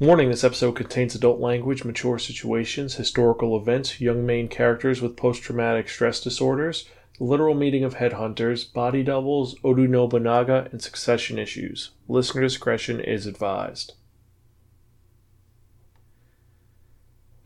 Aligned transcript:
Warning 0.00 0.30
this 0.30 0.44
episode 0.44 0.76
contains 0.76 1.14
adult 1.14 1.40
language, 1.40 1.84
mature 1.84 2.18
situations, 2.18 2.94
historical 2.94 3.54
events, 3.54 4.00
young 4.00 4.24
main 4.24 4.48
characters 4.48 5.02
with 5.02 5.14
post 5.14 5.42
traumatic 5.42 5.90
stress 5.90 6.22
disorders, 6.22 6.88
the 7.18 7.24
literal 7.24 7.54
meeting 7.54 7.84
of 7.84 7.96
headhunters, 7.96 8.72
body 8.72 9.02
doubles, 9.02 9.56
Oda 9.62 9.86
Nobunaga, 9.86 10.70
and 10.72 10.80
succession 10.80 11.38
issues. 11.38 11.90
Listener 12.08 12.40
discretion 12.40 12.98
is 12.98 13.26
advised. 13.26 13.92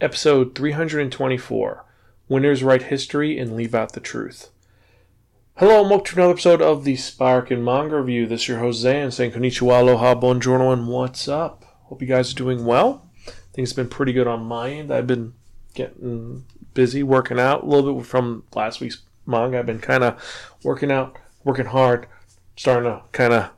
Episode 0.01 0.55
324 0.55 1.85
Winners 2.29 2.63
Write 2.63 2.83
History 2.83 3.37
and 3.37 3.57
Leave 3.57 3.75
Out 3.75 3.95
the 3.95 4.01
Truth. 4.01 4.51
Hello 5.57 5.81
and 5.81 5.91
welcome 5.91 6.07
to 6.07 6.15
another 6.21 6.35
episode 6.35 6.63
of 6.63 6.85
the 6.85 6.95
Spiraken 6.95 7.65
Manga 7.65 7.97
Review. 7.97 8.29
This 8.29 8.43
is 8.43 8.49
your 8.49 8.59
host 8.61 8.85
Xan 8.85 9.13
saying 9.13 9.33
konnichiwa, 9.33 9.81
aloha, 9.81 10.15
buongiorno, 10.15 10.73
and 10.73 10.87
what's 10.87 11.27
up? 11.27 11.64
Hope 11.85 12.01
you 12.01 12.09
guys 12.09 12.33
are 12.33 12.37
doing 12.37 12.65
well. 12.65 13.11
Things 13.53 13.71
have 13.71 13.77
been 13.77 13.89
pretty 13.89 14.13
good 14.13 14.27
on 14.27 14.45
my 14.45 14.71
end. 14.71 14.93
I've 14.93 15.07
been 15.07 15.35
getting 15.75 16.45
busy 16.73 17.03
working 17.03 17.39
out 17.39 17.63
a 17.63 17.67
little 17.67 17.95
bit 17.95 18.07
from 18.07 18.45
last 18.55 18.81
week's 18.81 19.03
manga. 19.27 19.59
I've 19.59 19.67
been 19.67 19.81
kind 19.81 20.03
of 20.03 20.23
working 20.63 20.91
out, 20.91 21.19
working 21.45 21.67
hard, 21.67 22.07
starting 22.57 22.91
to 22.91 23.03
kind 23.13 23.33
of 23.33 23.51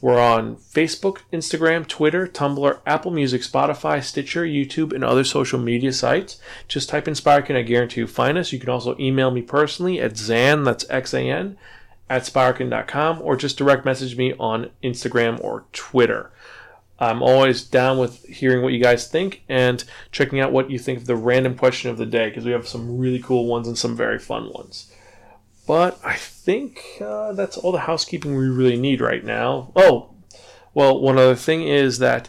We're 0.00 0.20
on 0.20 0.56
Facebook, 0.56 1.18
Instagram, 1.32 1.86
Twitter, 1.86 2.26
Tumblr, 2.26 2.80
Apple 2.86 3.10
Music, 3.10 3.42
Spotify, 3.42 4.04
Stitcher, 4.04 4.44
YouTube, 4.44 4.92
and 4.92 5.02
other 5.02 5.24
social 5.24 5.58
media 5.58 5.92
sites. 5.92 6.38
Just 6.68 6.90
type 6.90 7.08
in 7.08 7.14
Spiraken, 7.14 7.56
I 7.56 7.62
guarantee 7.62 8.02
you 8.02 8.06
find 8.06 8.36
us. 8.36 8.52
You 8.52 8.58
can 8.58 8.68
also 8.68 8.96
email 8.98 9.30
me 9.30 9.42
personally 9.42 10.00
at 10.00 10.12
Xan, 10.12 10.64
that's 10.64 10.88
X 10.90 11.14
A 11.14 11.20
N, 11.20 11.56
at 12.08 12.22
spiraken.com 12.22 13.20
or 13.22 13.36
just 13.36 13.58
direct 13.58 13.84
message 13.84 14.16
me 14.16 14.34
on 14.38 14.70
Instagram 14.82 15.42
or 15.42 15.64
Twitter. 15.72 16.30
I'm 16.98 17.22
always 17.22 17.62
down 17.62 17.98
with 17.98 18.24
hearing 18.24 18.62
what 18.62 18.72
you 18.72 18.82
guys 18.82 19.06
think 19.06 19.42
and 19.48 19.84
checking 20.12 20.40
out 20.40 20.52
what 20.52 20.70
you 20.70 20.78
think 20.78 20.98
of 20.98 21.06
the 21.06 21.16
random 21.16 21.56
question 21.56 21.90
of 21.90 21.98
the 21.98 22.06
day 22.06 22.28
because 22.28 22.44
we 22.44 22.52
have 22.52 22.66
some 22.66 22.96
really 22.96 23.18
cool 23.18 23.46
ones 23.46 23.68
and 23.68 23.76
some 23.76 23.94
very 23.94 24.18
fun 24.18 24.50
ones. 24.52 24.90
But 25.66 25.98
I 26.04 26.14
think 26.14 26.80
uh, 27.00 27.32
that's 27.32 27.58
all 27.58 27.72
the 27.72 27.80
housekeeping 27.80 28.36
we 28.36 28.48
really 28.48 28.78
need 28.78 29.00
right 29.00 29.24
now. 29.24 29.72
Oh, 29.76 30.14
well, 30.72 31.00
one 31.00 31.18
other 31.18 31.34
thing 31.34 31.66
is 31.66 31.98
that 31.98 32.28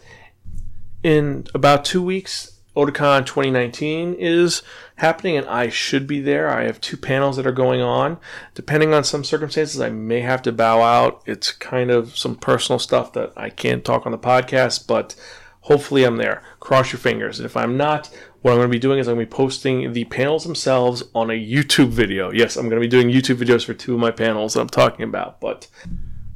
in 1.03 1.45
about 1.53 1.85
two 1.85 2.01
weeks, 2.01 2.56
Otakon 2.77 3.25
2019 3.25 4.13
is 4.13 4.61
happening, 4.97 5.35
and 5.35 5.47
I 5.47 5.67
should 5.67 6.05
be 6.05 6.21
there. 6.21 6.47
I 6.47 6.65
have 6.65 6.79
two 6.79 6.95
panels 6.95 7.35
that 7.37 7.47
are 7.47 7.51
going 7.51 7.81
on. 7.81 8.19
Depending 8.53 8.93
on 8.93 9.03
some 9.03 9.23
circumstances, 9.23 9.81
I 9.81 9.89
may 9.89 10.21
have 10.21 10.43
to 10.43 10.51
bow 10.51 10.83
out. 10.83 11.23
It's 11.25 11.51
kind 11.51 11.89
of 11.89 12.15
some 12.15 12.35
personal 12.35 12.77
stuff 12.77 13.13
that 13.13 13.33
I 13.35 13.49
can't 13.49 13.83
talk 13.83 14.05
on 14.05 14.11
the 14.11 14.19
podcast, 14.19 14.85
but 14.85 15.15
hopefully 15.61 16.03
I'm 16.03 16.17
there. 16.17 16.43
Cross 16.59 16.91
your 16.91 16.99
fingers. 16.99 17.39
If 17.39 17.57
I'm 17.57 17.77
not, 17.77 18.15
what 18.43 18.51
I'm 18.51 18.57
going 18.57 18.69
to 18.69 18.71
be 18.71 18.79
doing 18.79 18.99
is 18.99 19.07
I'm 19.07 19.15
going 19.15 19.25
to 19.25 19.29
be 19.31 19.35
posting 19.35 19.93
the 19.93 20.05
panels 20.05 20.43
themselves 20.43 21.01
on 21.15 21.31
a 21.31 21.33
YouTube 21.33 21.89
video. 21.89 22.31
Yes, 22.31 22.57
I'm 22.57 22.69
going 22.69 22.79
to 22.79 22.87
be 22.87 22.89
doing 22.89 23.09
YouTube 23.09 23.37
videos 23.37 23.65
for 23.65 23.73
two 23.73 23.95
of 23.95 23.99
my 23.99 24.11
panels 24.11 24.53
that 24.53 24.61
I'm 24.61 24.69
talking 24.69 25.03
about, 25.03 25.41
but 25.41 25.67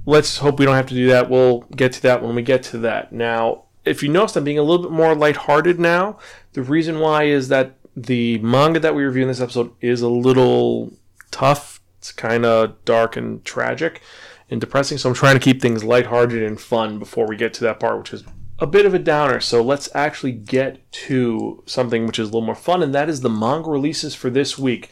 let's 0.07 0.39
hope 0.39 0.57
we 0.57 0.65
don't 0.65 0.75
have 0.75 0.87
to 0.87 0.95
do 0.95 1.07
that. 1.09 1.29
We'll 1.29 1.59
get 1.75 1.93
to 1.93 2.01
that 2.01 2.23
when 2.23 2.33
we 2.33 2.41
get 2.41 2.63
to 2.63 2.79
that. 2.79 3.13
Now, 3.13 3.65
if 3.85 4.03
you 4.03 4.09
notice, 4.09 4.35
I'm 4.35 4.43
being 4.43 4.59
a 4.59 4.63
little 4.63 4.83
bit 4.83 4.91
more 4.91 5.15
lighthearted 5.15 5.79
now. 5.79 6.19
The 6.53 6.63
reason 6.63 6.99
why 6.99 7.23
is 7.23 7.47
that 7.49 7.75
the 7.95 8.37
manga 8.39 8.79
that 8.79 8.95
we 8.95 9.03
review 9.03 9.23
in 9.23 9.27
this 9.27 9.41
episode 9.41 9.71
is 9.81 10.01
a 10.01 10.09
little 10.09 10.93
tough. 11.31 11.81
It's 11.97 12.11
kind 12.11 12.45
of 12.45 12.83
dark 12.85 13.15
and 13.15 13.43
tragic 13.43 14.01
and 14.49 14.61
depressing. 14.61 14.97
So 14.97 15.09
I'm 15.09 15.15
trying 15.15 15.35
to 15.35 15.43
keep 15.43 15.61
things 15.61 15.83
lighthearted 15.83 16.43
and 16.43 16.59
fun 16.59 16.99
before 16.99 17.27
we 17.27 17.35
get 17.35 17.53
to 17.55 17.63
that 17.63 17.79
part, 17.79 17.97
which 17.97 18.13
is 18.13 18.23
a 18.59 18.67
bit 18.67 18.85
of 18.85 18.93
a 18.93 18.99
downer. 18.99 19.39
So 19.39 19.61
let's 19.61 19.89
actually 19.95 20.33
get 20.33 20.91
to 20.91 21.63
something 21.65 22.05
which 22.05 22.19
is 22.19 22.29
a 22.29 22.31
little 22.31 22.45
more 22.45 22.55
fun, 22.55 22.83
and 22.83 22.93
that 22.93 23.09
is 23.09 23.21
the 23.21 23.29
manga 23.29 23.69
releases 23.69 24.13
for 24.13 24.29
this 24.29 24.57
week. 24.57 24.89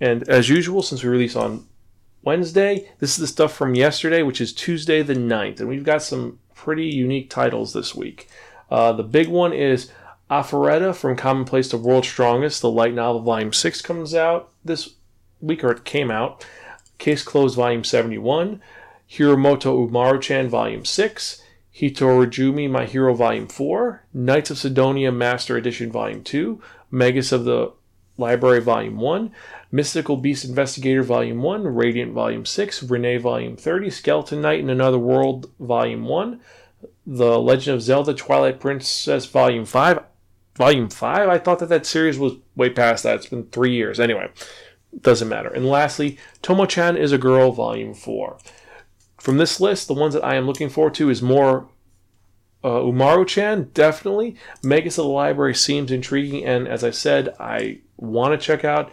And 0.00 0.28
as 0.28 0.48
usual, 0.48 0.82
since 0.82 1.02
we 1.02 1.08
release 1.08 1.36
on 1.36 1.66
Wednesday, 2.22 2.90
this 2.98 3.12
is 3.12 3.18
the 3.18 3.26
stuff 3.26 3.52
from 3.52 3.74
yesterday, 3.74 4.22
which 4.22 4.40
is 4.40 4.52
Tuesday 4.52 5.02
the 5.02 5.14
9th. 5.14 5.60
And 5.60 5.68
we've 5.68 5.84
got 5.84 6.02
some 6.02 6.40
pretty 6.62 6.86
unique 6.86 7.28
titles 7.28 7.72
this 7.72 7.92
week. 7.92 8.28
Uh, 8.70 8.92
the 8.92 9.02
big 9.02 9.26
one 9.26 9.52
is 9.52 9.90
Arifureta 10.30 10.94
from 10.94 11.16
Commonplace 11.16 11.68
to 11.68 11.76
World's 11.76 12.06
Strongest. 12.06 12.62
The 12.62 12.70
light 12.70 12.94
novel 12.94 13.20
volume 13.20 13.52
6 13.52 13.82
comes 13.82 14.14
out 14.14 14.50
this 14.64 14.90
week, 15.40 15.64
or 15.64 15.72
it 15.72 15.84
came 15.84 16.08
out. 16.08 16.46
Case 16.98 17.24
Closed 17.24 17.56
volume 17.56 17.82
71. 17.82 18.62
Himouto! 19.10 19.90
Umaru-chan 19.90 20.48
volume 20.48 20.84
6. 20.84 21.42
Hitorijime 21.74 22.70
My 22.70 22.86
Hero 22.86 23.12
volume 23.12 23.48
4. 23.48 24.04
Knights 24.14 24.50
of 24.52 24.58
Sidonia 24.58 25.10
Master 25.10 25.56
Edition 25.56 25.90
volume 25.90 26.22
2. 26.22 26.62
Magus 26.92 27.32
of 27.32 27.44
the 27.44 27.72
Library 28.16 28.60
volume 28.60 28.98
1. 28.98 29.32
Mystical 29.74 30.18
Beast 30.18 30.44
Investigator 30.44 31.02
Volume 31.02 31.42
1, 31.42 31.66
Radiant 31.74 32.12
Volume 32.12 32.44
6, 32.44 32.82
RIN-NE 32.82 33.16
Volume 33.16 33.56
30, 33.56 33.88
Skeleton 33.88 34.42
Knight 34.42 34.60
in 34.60 34.68
Another 34.68 34.98
World 34.98 35.50
Volume 35.58 36.04
1, 36.04 36.40
The 37.06 37.40
Legend 37.40 37.76
of 37.76 37.82
Zelda 37.82 38.12
Twilight 38.12 38.60
Princess 38.60 39.24
Volume 39.24 39.64
5. 39.64 40.00
Volume 40.56 40.90
5? 40.90 41.28
I 41.28 41.38
thought 41.38 41.58
that 41.60 41.70
that 41.70 41.86
series 41.86 42.18
was 42.18 42.34
way 42.54 42.68
past 42.68 43.02
that. 43.04 43.16
It's 43.16 43.26
been 43.26 43.46
three 43.46 43.72
years. 43.72 43.98
Anyway, 43.98 44.28
doesn't 45.00 45.30
matter. 45.30 45.48
And 45.48 45.66
lastly, 45.66 46.18
Tomo-chan 46.42 46.98
is 46.98 47.10
a 47.10 47.18
Girl 47.18 47.50
Volume 47.50 47.94
4. 47.94 48.36
From 49.18 49.38
this 49.38 49.58
list, 49.58 49.88
the 49.88 49.94
ones 49.94 50.12
that 50.12 50.24
I 50.24 50.34
am 50.34 50.46
looking 50.46 50.68
forward 50.68 50.92
to 50.94 51.08
is 51.08 51.22
more 51.22 51.66
uh, 52.62 52.80
Umaru-chan, 52.80 53.70
definitely. 53.72 54.36
Magus 54.62 54.98
of 54.98 55.04
the 55.04 55.10
Library 55.10 55.54
seems 55.54 55.90
intriguing, 55.90 56.44
and 56.44 56.68
as 56.68 56.84
I 56.84 56.90
said, 56.90 57.34
I 57.40 57.80
want 57.96 58.38
to 58.38 58.46
check 58.46 58.64
out 58.66 58.92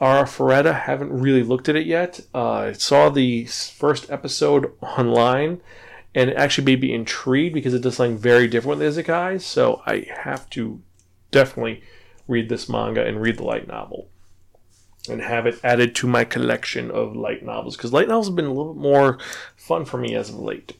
Arifureta. 0.00 0.74
Haven't 0.82 1.12
really 1.12 1.42
looked 1.42 1.68
at 1.68 1.76
it 1.76 1.86
yet. 1.86 2.20
Uh, 2.34 2.52
I 2.52 2.72
saw 2.72 3.08
the 3.08 3.44
first 3.46 4.10
episode 4.10 4.72
online, 4.80 5.60
and 6.14 6.30
it 6.30 6.36
actually 6.36 6.64
made 6.64 6.82
me 6.82 6.92
intrigued 6.92 7.54
because 7.54 7.74
it 7.74 7.82
does 7.82 7.96
something 7.96 8.18
very 8.18 8.48
different 8.48 8.80
with 8.80 8.96
isekai. 8.96 9.40
So 9.40 9.82
I 9.86 10.06
have 10.22 10.48
to 10.50 10.80
definitely 11.30 11.82
read 12.26 12.48
this 12.48 12.68
manga 12.68 13.04
and 13.04 13.20
read 13.20 13.36
the 13.36 13.44
light 13.44 13.68
novel, 13.68 14.08
and 15.08 15.20
have 15.20 15.46
it 15.46 15.60
added 15.62 15.94
to 15.96 16.06
my 16.06 16.24
collection 16.24 16.90
of 16.90 17.14
light 17.14 17.44
novels 17.44 17.76
because 17.76 17.92
light 17.92 18.08
novels 18.08 18.28
have 18.28 18.36
been 18.36 18.46
a 18.46 18.52
little 18.52 18.74
bit 18.74 18.82
more 18.82 19.18
fun 19.56 19.84
for 19.84 19.98
me 19.98 20.14
as 20.14 20.30
of 20.30 20.38
late. 20.38 20.72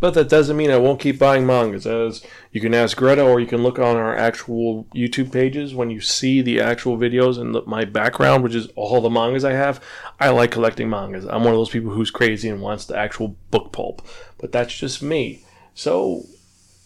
But 0.00 0.14
that 0.14 0.28
doesn't 0.28 0.56
mean 0.56 0.70
I 0.70 0.76
won't 0.76 1.00
keep 1.00 1.18
buying 1.18 1.44
mangas. 1.44 1.86
As 1.86 2.24
you 2.52 2.60
can 2.60 2.72
ask 2.72 2.96
Greta, 2.96 3.22
or 3.22 3.40
you 3.40 3.46
can 3.46 3.62
look 3.62 3.78
on 3.78 3.96
our 3.96 4.16
actual 4.16 4.84
YouTube 4.94 5.32
pages 5.32 5.74
when 5.74 5.90
you 5.90 6.00
see 6.00 6.40
the 6.40 6.60
actual 6.60 6.96
videos 6.96 7.38
and 7.38 7.54
the, 7.54 7.62
my 7.66 7.84
background, 7.84 8.44
which 8.44 8.54
is 8.54 8.68
all 8.76 9.00
the 9.00 9.10
mangas 9.10 9.44
I 9.44 9.52
have. 9.52 9.82
I 10.20 10.28
like 10.28 10.52
collecting 10.52 10.88
mangas. 10.88 11.24
I'm 11.24 11.42
one 11.42 11.52
of 11.52 11.58
those 11.58 11.70
people 11.70 11.90
who's 11.90 12.12
crazy 12.12 12.48
and 12.48 12.62
wants 12.62 12.84
the 12.84 12.96
actual 12.96 13.36
book 13.50 13.72
pulp. 13.72 14.06
But 14.38 14.52
that's 14.52 14.76
just 14.76 15.02
me. 15.02 15.44
So 15.74 16.26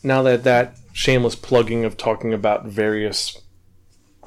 now 0.02 0.22
that 0.22 0.44
that 0.44 0.78
shameless 0.94 1.36
plugging 1.36 1.84
of 1.84 1.96
talking 1.96 2.32
about 2.32 2.64
various 2.64 3.42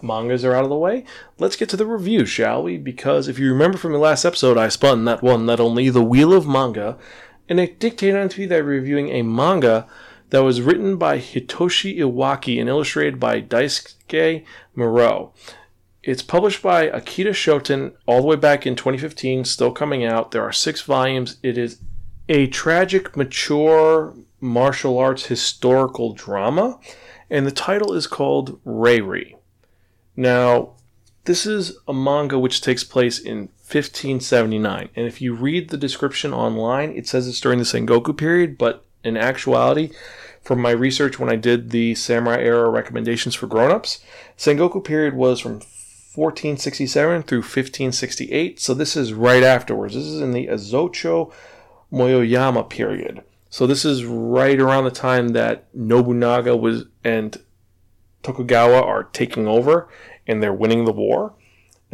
mangas 0.02 0.46
are 0.46 0.54
out 0.54 0.64
of 0.64 0.70
the 0.70 0.78
way, 0.78 1.06
let's 1.40 1.56
get 1.56 1.70
to 1.70 1.78
the 1.78 1.88
review, 1.88 2.26
shall 2.26 2.62
we? 2.62 2.78
Because 2.78 3.28
if 3.28 3.40
you 3.40 3.52
remember 3.52 3.80
from 3.80 3.94
the 3.94 3.98
last 3.98 4.26
episode, 4.26 4.60
I 4.60 4.70
spun 4.70 5.06
that 5.06 5.24
one, 5.24 5.48
that 5.48 5.60
only 5.60 5.90
the 5.90 6.04
Wheel 6.04 6.34
of 6.34 6.48
Manga 6.48 7.00
and 7.48 7.60
it 7.60 7.80
dictated 7.80 8.16
onto 8.16 8.42
me 8.42 8.48
that 8.48 8.64
reviewing 8.64 9.10
a 9.10 9.22
manga 9.22 9.88
that 10.30 10.44
was 10.44 10.62
written 10.62 10.98
by 10.98 11.20
Hitoshi 11.20 11.98
Iwaaki 11.98 12.60
and 12.60 12.68
illustrated 12.68 13.20
by 13.20 13.42
Daisuke 13.42 14.44
Muroi. 14.76 15.32
it's 16.04 16.24
published 16.24 16.62
by 16.62 16.88
Akita 16.88 17.30
Shoten 17.30 17.94
all 18.06 18.22
the 18.22 18.28
way 18.28 18.36
back 18.36 18.66
in 18.66 18.76
2015, 18.76 19.46
still 19.46 19.72
coming 19.72 20.04
out. 20.04 20.32
There 20.32 20.44
are 20.44 20.52
six 20.52 20.82
volumes. 20.82 21.38
It 21.44 21.58
is 21.58 21.80
a 22.28 22.48
tragic, 22.48 23.16
mature 23.16 24.14
martial 24.40 24.98
arts 24.98 25.28
historical 25.28 26.14
drama, 26.14 26.80
and 27.30 27.46
the 27.46 27.52
title 27.52 27.94
is 27.94 28.08
called 28.08 28.64
Reiri. 28.64 29.36
Now, 30.16 30.74
this 31.26 31.46
is 31.46 31.78
a 31.88 31.94
manga 31.94 32.38
which 32.38 32.62
takes 32.62 32.84
place 32.84 33.20
in 33.20 33.50
1579, 33.68 34.90
and 34.96 35.08
if 35.08 35.22
you 35.22 35.34
read 35.34 35.70
the 35.70 35.78
description 35.78 36.34
online, 36.34 36.92
it 36.92 37.08
says 37.08 37.28
it's 37.28 37.42
during 37.42 37.58
the 37.58 37.66
Sengoku 37.66 38.16
period, 38.16 38.60
but 38.60 38.86
in 39.04 39.18
actuality, 39.18 39.92
from 40.42 40.62
my 40.62 40.70
research 40.70 41.18
when 41.18 41.32
I 41.32 41.36
did 41.36 41.72
the 41.72 41.96
samurai 41.96 42.42
era 42.42 42.70
recommendations 42.70 43.34
for 43.34 43.48
grown-ups, 43.48 44.04
Sengoku 44.38 44.84
period 44.84 45.16
was 45.16 45.40
from 45.40 45.54
1467 46.14 47.24
through 47.24 47.40
1568, 47.40 48.60
so 48.60 48.76
this 48.76 48.96
is 48.96 49.14
right 49.14 49.44
afterwards. 49.44 49.96
This 49.96 50.06
is 50.06 50.22
in 50.22 50.32
the 50.32 50.46
Azuchi 50.46 51.34
Momoyama 51.92 52.70
period. 52.70 53.24
So 53.50 53.66
this 53.66 53.84
is 53.84 54.06
right 54.06 54.60
around 54.60 54.84
the 54.84 54.92
time 54.92 55.30
that 55.30 55.74
Nobunaga 55.74 56.56
was 56.56 56.86
and 57.04 57.36
Tokugawa 58.22 58.82
are 58.82 59.06
taking 59.06 59.48
over 59.48 59.88
and 60.28 60.44
they're 60.44 60.54
winning 60.54 60.86
the 60.86 60.92
war. 60.92 61.34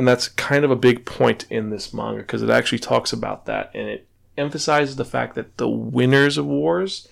And 0.01 0.07
that's 0.07 0.29
kind 0.29 0.65
of 0.65 0.71
a 0.71 0.75
big 0.75 1.05
point 1.05 1.45
in 1.51 1.69
this 1.69 1.93
manga 1.93 2.23
because 2.23 2.41
it 2.41 2.49
actually 2.49 2.79
talks 2.79 3.13
about 3.13 3.45
that 3.45 3.69
and 3.75 3.87
it 3.87 4.07
emphasizes 4.35 4.95
the 4.95 5.05
fact 5.05 5.35
that 5.35 5.57
the 5.57 5.69
winners 5.69 6.39
of 6.39 6.47
wars 6.47 7.07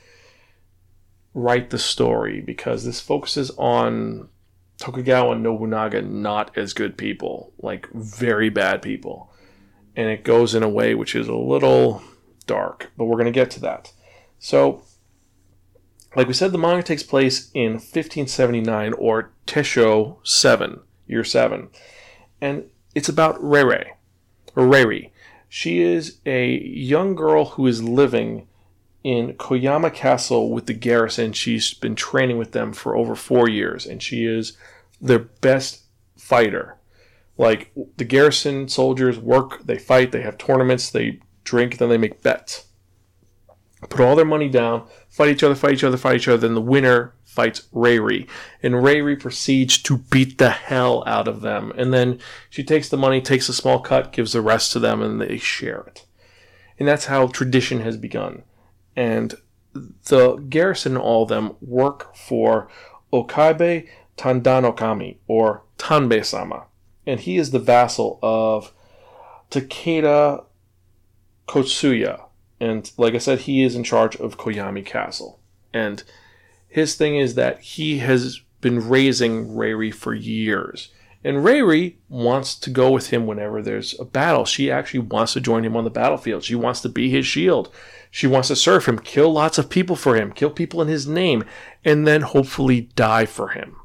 write 1.36 1.70
the 1.70 1.78
story 1.78 2.42
because 2.42 2.86
this 2.86 3.00
focuses 3.00 3.52
on 3.60 4.28
Tokugawa 4.80 5.34
and 5.34 5.44
Nobunaga 5.44 6.02
not 6.02 6.58
as 6.58 6.74
good 6.74 6.98
people, 6.98 7.54
like 7.60 7.88
very 7.94 8.50
bad 8.50 8.82
people. 8.82 9.32
And 9.96 10.10
it 10.10 10.24
goes 10.24 10.56
in 10.56 10.64
a 10.64 10.68
way 10.68 10.96
which 10.96 11.14
is 11.14 11.28
a 11.28 11.36
little 11.36 12.02
dark, 12.48 12.90
but 12.98 13.06
we're 13.06 13.18
going 13.18 13.26
to 13.26 13.32
get 13.32 13.52
to 13.52 13.60
that. 13.60 13.94
So, 14.40 14.82
like 16.16 16.26
we 16.26 16.34
said, 16.34 16.52
the 16.52 16.58
manga 16.58 16.82
takes 16.82 17.04
place 17.04 17.52
in 17.54 17.74
1579 17.74 18.94
or 18.94 19.30
Tensho 19.46 20.18
7, 20.24 20.80
year 21.06 21.24
7. 21.24 21.70
And 22.42 22.72
it's 22.96 23.10
about 23.10 23.42
Rere, 23.44 23.98
or 24.56 24.64
Reiri. 24.64 25.12
She 25.48 25.82
is 25.82 26.20
a 26.26 26.60
young 26.60 27.16
girl 27.16 27.46
who 27.46 27.66
is 27.68 27.82
living 27.82 28.48
in 29.04 29.34
Koyama 29.34 29.94
Castle 29.94 30.52
with 30.52 30.66
the 30.66 30.74
garrison. 30.74 31.34
She's 31.34 31.74
been 31.74 31.96
training 31.96 32.38
with 32.38 32.52
them 32.52 32.74
for 32.74 32.96
over 32.96 33.16
four 33.16 33.50
years, 33.50 33.86
and 33.86 34.02
she 34.04 34.26
is 34.26 34.58
their 35.02 35.20
best 35.20 35.84
fighter. 36.18 36.78
Like 37.38 37.72
the 37.98 38.04
garrison 38.04 38.68
soldiers 38.68 39.18
work, 39.18 39.64
they 39.64 39.78
fight, 39.78 40.12
they 40.12 40.22
have 40.22 40.38
tournaments, 40.38 40.90
they 40.90 41.20
drink, 41.44 41.78
then 41.78 41.90
they 41.90 41.98
make 41.98 42.22
bets. 42.22 42.66
Put 44.00 44.06
all 44.06 44.16
their 44.16 44.24
money 44.24 44.48
down, 44.48 44.88
fight 45.10 45.28
each 45.28 45.44
other, 45.44 45.56
fight 45.56 45.74
each 45.74 45.84
other, 45.84 45.98
fight 45.98 46.16
each 46.16 46.28
other. 46.30 46.38
Then 46.38 46.54
the 46.54 46.62
winner 46.62 47.14
fights 47.26 47.68
Reiri, 47.74 48.30
and 48.64 48.76
Reiri 48.76 49.20
proceeds 49.20 49.78
to 49.80 49.98
beat 49.98 50.38
the 50.38 50.52
hell 50.52 51.04
out 51.06 51.28
of 51.28 51.42
them. 51.42 51.74
And 51.76 51.94
then 51.94 52.22
she 52.50 52.64
takes 52.64 52.88
the 52.88 52.96
money, 52.96 53.20
takes 53.20 53.50
a 53.50 53.54
small 53.54 53.82
cut, 53.82 54.14
gives 54.14 54.32
the 54.32 54.40
rest 54.40 54.72
to 54.72 54.80
them, 54.80 55.02
and 55.02 55.20
they 55.20 55.36
share 55.36 55.82
it. 55.82 56.06
And 56.80 56.88
that's 56.88 57.08
how 57.08 57.28
tradition 57.28 57.82
has 57.82 57.98
begun. 57.98 58.44
And 58.96 59.36
the 59.74 60.38
garrison, 60.48 60.96
all 60.96 61.24
of 61.24 61.30
them, 61.30 61.58
work 61.60 62.16
for 62.16 62.70
Okabe 63.12 63.84
Tandanokami, 64.16 65.18
or 65.28 65.64
Tanbe 65.78 66.24
sama, 66.24 66.68
and 67.06 67.20
he 67.20 67.36
is 67.36 67.52
the 67.52 67.60
vassal 67.60 68.18
of 68.24 68.72
Takeda 69.52 70.46
Kotsuya. 71.50 72.28
And 72.60 72.92
like 72.98 73.14
I 73.14 73.20
said, 73.20 73.40
he 73.40 73.64
is 73.64 73.76
in 73.76 73.84
charge 73.84 74.16
of 74.18 74.38
Koyama 74.38 74.86
Castle. 74.86 75.40
And 75.74 76.04
his 76.68 76.96
thing 76.96 77.18
is 77.18 77.36
that 77.36 77.60
he 77.60 78.00
has 78.00 78.42
been 78.62 78.90
raising 78.90 79.48
Reiri 79.48 79.94
for 79.94 80.14
years. 80.14 80.92
And 81.24 81.38
Reiri 81.38 81.96
wants 82.08 82.56
to 82.56 82.70
go 82.70 82.92
with 82.92 83.10
him 83.10 83.28
whenever 83.28 83.62
there's 83.62 84.00
a 84.00 84.06
battle. 84.06 84.46
She 84.46 84.72
actually 84.72 85.02
wants 85.02 85.34
to 85.34 85.42
join 85.42 85.66
him 85.66 85.76
on 85.76 85.84
the 85.84 85.90
battlefield. 85.90 86.44
She 86.44 86.56
wants 86.56 86.82
to 86.82 86.90
be 86.90 87.10
his 87.10 87.26
shield. 87.26 87.74
She 88.12 88.26
wants 88.26 88.48
to 88.48 88.56
serve 88.56 88.86
him, 88.86 89.00
kill 89.00 89.32
lots 89.32 89.58
of 89.58 89.70
people 89.70 89.96
for 89.96 90.16
him, 90.16 90.32
kill 90.32 90.50
people 90.50 90.82
in 90.82 90.88
his 90.88 91.08
name, 91.08 91.44
and 91.86 92.08
then 92.08 92.22
hopefully 92.22 92.90
die 92.96 93.26
for 93.26 93.50
him. 93.50 93.76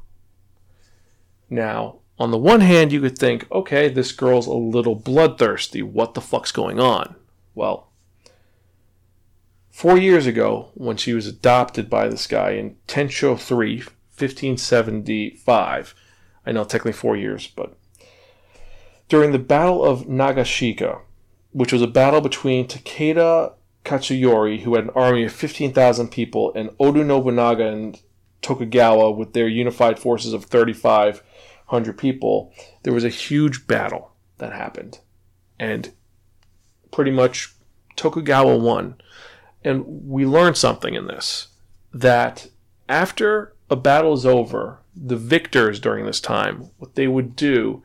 Now, 1.49 1.97
on 2.17 2.31
the 2.31 2.37
one 2.37 2.61
hand, 2.61 2.91
you 2.91 3.01
could 3.01 3.17
think, 3.17 3.49
okay, 3.51 3.89
this 3.89 4.11
girl's 4.11 4.47
a 4.47 4.53
little 4.53 4.95
bloodthirsty. 4.95 5.83
What 5.83 6.13
the 6.13 6.21
fuck's 6.21 6.51
going 6.51 6.79
on? 6.79 7.15
Well, 7.53 7.91
four 9.75 9.97
years 9.97 10.25
ago, 10.25 10.71
when 10.73 10.95
she 10.95 11.13
was 11.13 11.27
adopted 11.27 11.89
by 11.89 12.07
this 12.07 12.27
guy 12.27 12.51
in 12.51 12.77
Tensho 12.87 13.37
3, 13.37 13.79
1575, 13.79 15.93
I 16.45 16.51
know 16.53 16.63
technically 16.63 16.93
four 16.93 17.17
years, 17.17 17.47
but 17.47 17.75
during 19.09 19.33
the 19.33 19.37
Battle 19.37 19.83
of 19.83 20.05
Nagashino, 20.05 21.01
which 21.51 21.73
was 21.73 21.81
a 21.81 21.87
battle 21.87 22.21
between 22.21 22.65
Takeda 22.65 23.51
Katsuyori, 23.83 24.61
who 24.61 24.75
had 24.75 24.85
an 24.85 24.91
army 24.91 25.25
of 25.25 25.33
15,000 25.33 26.07
people, 26.07 26.53
and 26.55 26.69
Oda 26.79 27.03
Nobunaga 27.03 27.67
and 27.67 27.99
Tokugawa 28.41 29.11
with 29.11 29.33
their 29.33 29.49
unified 29.49 29.99
forces 29.99 30.31
of 30.31 30.45
35 30.45 31.21
hundred 31.65 31.97
people, 31.97 32.53
there 32.83 32.93
was 32.93 33.03
a 33.03 33.09
huge 33.09 33.67
battle 33.67 34.13
that 34.37 34.53
happened, 34.53 34.99
and 35.59 35.91
pretty 36.91 37.11
much 37.11 37.53
Tokugawa 37.97 38.55
won. 38.55 38.95
And 39.65 39.83
we 40.07 40.25
learned 40.25 40.55
something 40.55 40.93
in 40.93 41.07
this 41.07 41.47
that 41.93 42.47
after 42.87 43.53
a 43.69 43.75
battle 43.75 44.13
is 44.13 44.25
over, 44.25 44.79
the 44.95 45.17
victors 45.17 45.79
during 45.79 46.05
this 46.05 46.21
time, 46.21 46.69
what 46.77 46.95
they 46.95 47.07
would 47.07 47.35
do 47.35 47.83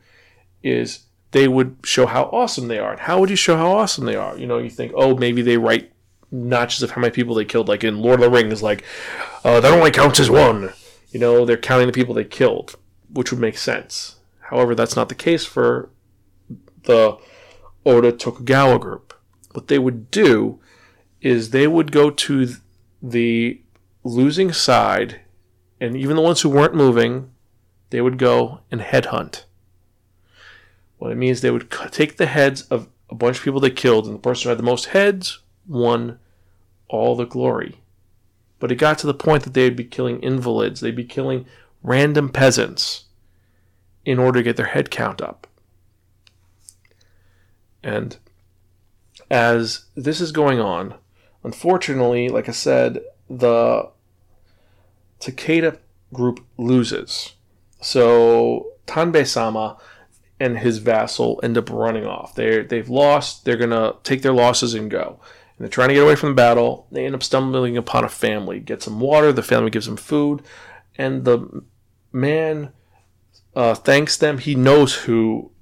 is 0.63 1.07
they 1.33 1.49
would 1.49 1.77
show 1.85 2.07
how 2.07 2.25
awesome 2.25 2.69
they 2.69 2.79
are. 2.79 2.93
And 2.93 3.01
how 3.01 3.19
would 3.19 3.31
you 3.31 3.37
show 3.37 3.57
how 3.57 3.73
awesome 3.73 4.05
they 4.05 4.17
are? 4.17 4.37
You 4.37 4.47
know, 4.47 4.59
you 4.59 4.71
think, 4.71 4.93
oh, 4.95 5.17
maybe 5.17 5.43
they 5.43 5.57
write 5.57 5.93
notches 6.31 6.83
of 6.83 6.93
how 6.93 7.01
many 7.01 7.13
people 7.13 7.35
they 7.35 7.45
killed, 7.45 7.69
like 7.69 7.83
in 7.83 8.01
Lord 8.01 8.21
of 8.21 8.31
the 8.31 8.31
Rings, 8.31 8.63
like 8.63 8.85
uh, 9.45 9.61
that 9.61 9.73
only 9.73 9.91
counts 9.91 10.21
as 10.21 10.31
one. 10.31 10.73
You 11.11 11.19
know, 11.19 11.45
they're 11.45 11.57
counting 11.57 11.89
the 11.89 11.93
people 11.93 12.15
they 12.15 12.25
killed 12.25 12.77
which 13.13 13.31
would 13.31 13.41
make 13.41 13.59
sense. 13.59 14.17
However, 14.41 14.75
that's 14.75 14.97
not 14.97 15.09
the 15.09 15.15
case 15.15 15.45
for 15.45 15.91
the 16.85 17.19
Oda 17.85 18.13
Tokugawa 18.13 18.79
group. 18.79 19.15
What 19.53 19.69
they 19.69 19.79
would 19.79 20.11
do 20.11 20.61
is 21.21 21.51
they 21.51 21.67
would 21.67 21.93
go 21.93 22.11
to 22.11 22.49
the 23.03 23.61
losing 24.05 24.53
side, 24.53 25.21
and 25.81 25.97
even 25.97 26.17
the 26.17 26.23
ones 26.23 26.41
who 26.41 26.49
weren't 26.49 26.75
moving, 26.75 27.31
they 27.91 28.01
would 28.01 28.19
go 28.19 28.61
and 28.71 28.81
headhunt. 28.81 29.45
What 30.99 31.13
it 31.13 31.17
means, 31.17 31.41
they 31.41 31.51
would 31.51 31.71
take 31.91 32.17
the 32.17 32.27
heads 32.27 32.63
of 32.63 32.89
a 33.09 33.15
bunch 33.15 33.39
of 33.39 33.45
people 33.45 33.61
they 33.61 33.71
killed, 33.71 34.07
and 34.07 34.15
the 34.15 34.21
person 34.21 34.45
who 34.45 34.49
had 34.51 34.59
the 34.59 34.63
most 34.63 34.87
heads 34.87 35.41
won 35.67 36.19
all 36.89 37.17
the 37.17 37.27
glory. 37.27 37.81
But 38.59 38.71
it 38.71 38.77
got 38.77 38.99
to 38.99 39.07
the 39.07 39.15
point 39.15 39.45
that 39.45 39.55
they'd 39.55 39.77
be 39.77 39.85
killing 39.85 40.21
invalids, 40.21 40.81
they'd 40.81 40.95
be 40.95 41.05
killing 41.05 41.47
random 41.83 42.29
peasants 42.29 43.05
in 44.05 44.19
order 44.19 44.41
to 44.41 44.43
get 44.43 44.57
their 44.57 44.67
head 44.67 44.91
count 44.91 45.21
up. 45.21 45.47
And 47.83 48.17
as 49.31 49.87
this 49.95 50.21
is 50.21 50.33
going 50.33 50.61
on, 50.61 50.95
unfortunately, 51.45 52.29
like 52.29 52.49
I 52.49 52.53
said, 52.53 53.01
the 53.29 53.91
Takeda 55.21 55.79
group 56.13 56.45
loses. 56.57 57.35
So 57.81 58.73
Tanbe 58.87 59.25
Sama 59.25 59.79
and 60.39 60.59
his 60.59 60.79
vassal 60.79 61.39
end 61.43 61.59
up 61.59 61.71
running 61.71 62.07
off. 62.07 62.35
They 62.35 62.63
they've 62.63 62.89
lost. 62.89 63.45
They're 63.45 63.57
gonna 63.57 63.95
take 64.03 64.23
their 64.23 64.33
losses 64.33 64.75
and 64.75 64.91
go. 64.91 65.21
And 65.57 65.65
they're 65.65 65.69
trying 65.69 65.89
to 65.89 65.95
get 65.95 66.03
away 66.03 66.17
from 66.17 66.31
the 66.31 66.35
battle. 66.35 66.87
They 66.91 67.05
end 67.05 67.15
up 67.15 67.23
stumbling 67.23 67.77
upon 67.77 68.05
a 68.05 68.09
family. 68.09 68.61
Get 68.61 68.83
some 68.83 69.01
water. 69.01 69.33
The 69.33 69.43
family 69.43 69.71
gives 69.71 69.87
them 69.87 69.97
food, 69.97 70.43
and 70.97 71.25
the 71.25 71.63
man 72.13 72.73
uh, 73.55 73.75
thanks 73.75 74.17
them. 74.17 74.39
He 74.39 74.55
knows 74.55 74.95
who 74.95 75.53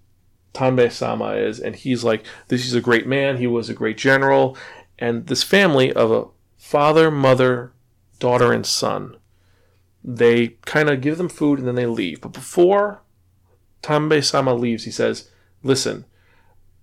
Tanbe 0.53 0.91
Sama 0.91 1.33
is, 1.35 1.61
and 1.61 1.75
he's 1.75 2.05
like, 2.05 2.25
this 2.49 2.67
is 2.67 2.75
a 2.75 2.81
great 2.81 3.07
man. 3.07 3.37
He 3.37 3.47
was 3.47 3.69
a 3.69 3.75
great 3.75 3.99
general. 3.99 4.57
And 4.99 5.27
this 5.27 5.43
family 5.43 5.93
of 5.93 6.11
a 6.11 6.27
father, 6.57 7.11
mother, 7.11 7.73
daughter, 8.19 8.53
and 8.53 8.67
son, 8.67 9.17
they 10.03 10.49
kind 10.65 10.89
of 10.89 11.01
give 11.01 11.19
them 11.19 11.29
food 11.29 11.59
and 11.59 11.69
then 11.69 11.75
they 11.75 11.87
leave. 11.87 12.21
But 12.21 12.33
before 12.33 13.03
Tanbe 13.83 14.23
Sama 14.23 14.55
leaves, 14.55 14.85
he 14.85 14.91
says, 14.91 15.31
listen, 15.63 16.05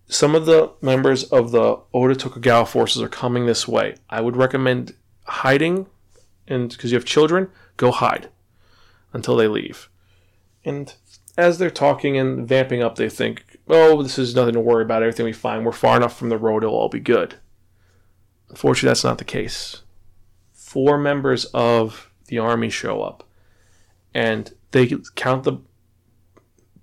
some 0.07 0.35
of 0.35 0.45
the 0.45 0.71
members 0.81 1.23
of 1.25 1.51
the 1.51 1.79
Oda 1.93 2.15
Tokugawa 2.15 2.65
forces 2.65 3.01
are 3.01 3.09
coming 3.09 3.45
this 3.45 3.67
way. 3.67 3.95
I 4.09 4.21
would 4.21 4.37
recommend 4.37 4.93
hiding, 5.23 5.87
and 6.47 6.69
because 6.69 6.91
you 6.91 6.97
have 6.97 7.05
children, 7.05 7.49
go 7.77 7.91
hide 7.91 8.29
until 9.13 9.35
they 9.35 9.47
leave. 9.47 9.89
And 10.63 10.93
as 11.37 11.57
they're 11.57 11.69
talking 11.69 12.17
and 12.17 12.47
vamping 12.47 12.83
up, 12.83 12.95
they 12.95 13.09
think, 13.09 13.59
oh, 13.67 14.03
this 14.03 14.19
is 14.19 14.35
nothing 14.35 14.53
to 14.53 14.59
worry 14.59 14.83
about. 14.83 15.01
Everything 15.01 15.25
will 15.25 15.31
be 15.31 15.37
fine. 15.37 15.63
We're 15.63 15.71
far 15.71 15.97
enough 15.97 16.17
from 16.17 16.29
the 16.29 16.37
road. 16.37 16.63
It'll 16.63 16.75
all 16.75 16.89
be 16.89 16.99
good. 16.99 17.35
Unfortunately, 18.49 18.89
that's 18.89 19.03
not 19.03 19.17
the 19.17 19.23
case. 19.23 19.81
Four 20.53 20.97
members 20.97 21.45
of 21.45 22.11
the 22.27 22.39
army 22.39 22.69
show 22.69 23.01
up 23.01 23.27
and 24.13 24.53
they 24.71 24.91
count 25.15 25.43
the 25.43 25.57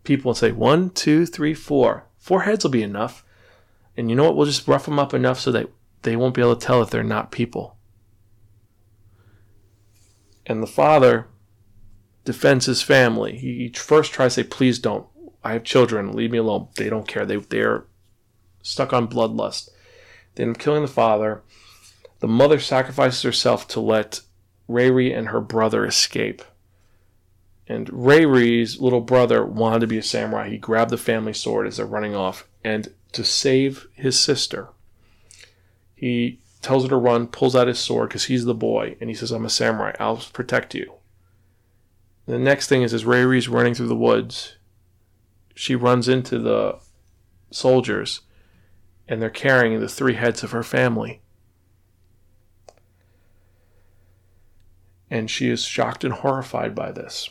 people 0.04 0.30
and 0.30 0.38
say, 0.38 0.52
one, 0.52 0.90
two, 0.90 1.26
three, 1.26 1.54
four. 1.54 2.06
Four 2.18 2.42
heads 2.42 2.64
will 2.64 2.70
be 2.70 2.82
enough. 2.82 3.24
And 3.96 4.08
you 4.08 4.16
know 4.16 4.24
what? 4.24 4.36
We'll 4.36 4.46
just 4.46 4.68
rough 4.68 4.84
them 4.84 4.98
up 4.98 5.14
enough 5.14 5.40
so 5.40 5.50
that 5.52 5.68
they 6.02 6.16
won't 6.16 6.34
be 6.34 6.42
able 6.42 6.56
to 6.56 6.66
tell 6.66 6.82
if 6.82 6.90
they're 6.90 7.02
not 7.02 7.32
people. 7.32 7.76
And 10.46 10.62
the 10.62 10.66
father 10.66 11.28
defends 12.24 12.66
his 12.66 12.82
family. 12.82 13.36
He 13.38 13.70
first 13.70 14.12
tries 14.12 14.34
to 14.34 14.42
say, 14.42 14.48
please 14.48 14.78
don't. 14.78 15.06
I 15.44 15.54
have 15.54 15.64
children. 15.64 16.12
Leave 16.12 16.30
me 16.30 16.38
alone. 16.38 16.68
They 16.76 16.88
don't 16.88 17.08
care. 17.08 17.24
They, 17.24 17.36
they're 17.36 17.84
stuck 18.62 18.92
on 18.92 19.08
bloodlust. 19.08 19.68
They 20.34 20.44
end 20.44 20.56
up 20.56 20.62
killing 20.62 20.82
the 20.82 20.88
father. 20.88 21.42
The 22.20 22.28
mother 22.28 22.58
sacrifices 22.60 23.22
herself 23.22 23.66
to 23.68 23.80
let 23.80 24.20
Riri 24.68 25.16
and 25.16 25.28
her 25.28 25.40
brother 25.40 25.84
escape. 25.84 26.42
And 27.66 27.88
Riri's 27.88 28.80
little 28.80 29.00
brother 29.00 29.44
wanted 29.44 29.80
to 29.80 29.86
be 29.86 29.98
a 29.98 30.02
samurai. 30.02 30.48
He 30.48 30.58
grabbed 30.58 30.90
the 30.90 30.98
family 30.98 31.32
sword 31.32 31.66
as 31.66 31.76
they're 31.76 31.86
running 31.86 32.14
off. 32.14 32.46
And 32.64 32.92
to 33.12 33.24
save 33.24 33.86
his 33.94 34.18
sister, 34.18 34.68
he 35.94 36.40
tells 36.60 36.84
her 36.84 36.88
to 36.88 36.96
run, 36.96 37.26
pulls 37.26 37.56
out 37.56 37.66
his 37.66 37.78
sword 37.78 38.08
because 38.08 38.24
he's 38.24 38.44
the 38.44 38.54
boy, 38.54 38.96
and 39.00 39.10
he 39.10 39.14
says, 39.14 39.30
I'm 39.30 39.44
a 39.44 39.50
samurai. 39.50 39.92
I'll 39.98 40.16
protect 40.16 40.74
you. 40.74 40.94
The 42.26 42.38
next 42.38 42.68
thing 42.68 42.82
is 42.82 42.94
as 42.94 43.04
Riri's 43.04 43.48
running 43.48 43.74
through 43.74 43.88
the 43.88 43.96
woods, 43.96 44.56
she 45.54 45.74
runs 45.74 46.08
into 46.08 46.38
the 46.38 46.78
soldiers, 47.50 48.20
and 49.08 49.20
they're 49.20 49.30
carrying 49.30 49.78
the 49.80 49.88
three 49.88 50.14
heads 50.14 50.42
of 50.42 50.52
her 50.52 50.62
family. 50.62 51.20
And 55.10 55.30
she 55.30 55.50
is 55.50 55.64
shocked 55.64 56.04
and 56.04 56.14
horrified 56.14 56.74
by 56.74 56.92
this. 56.92 57.30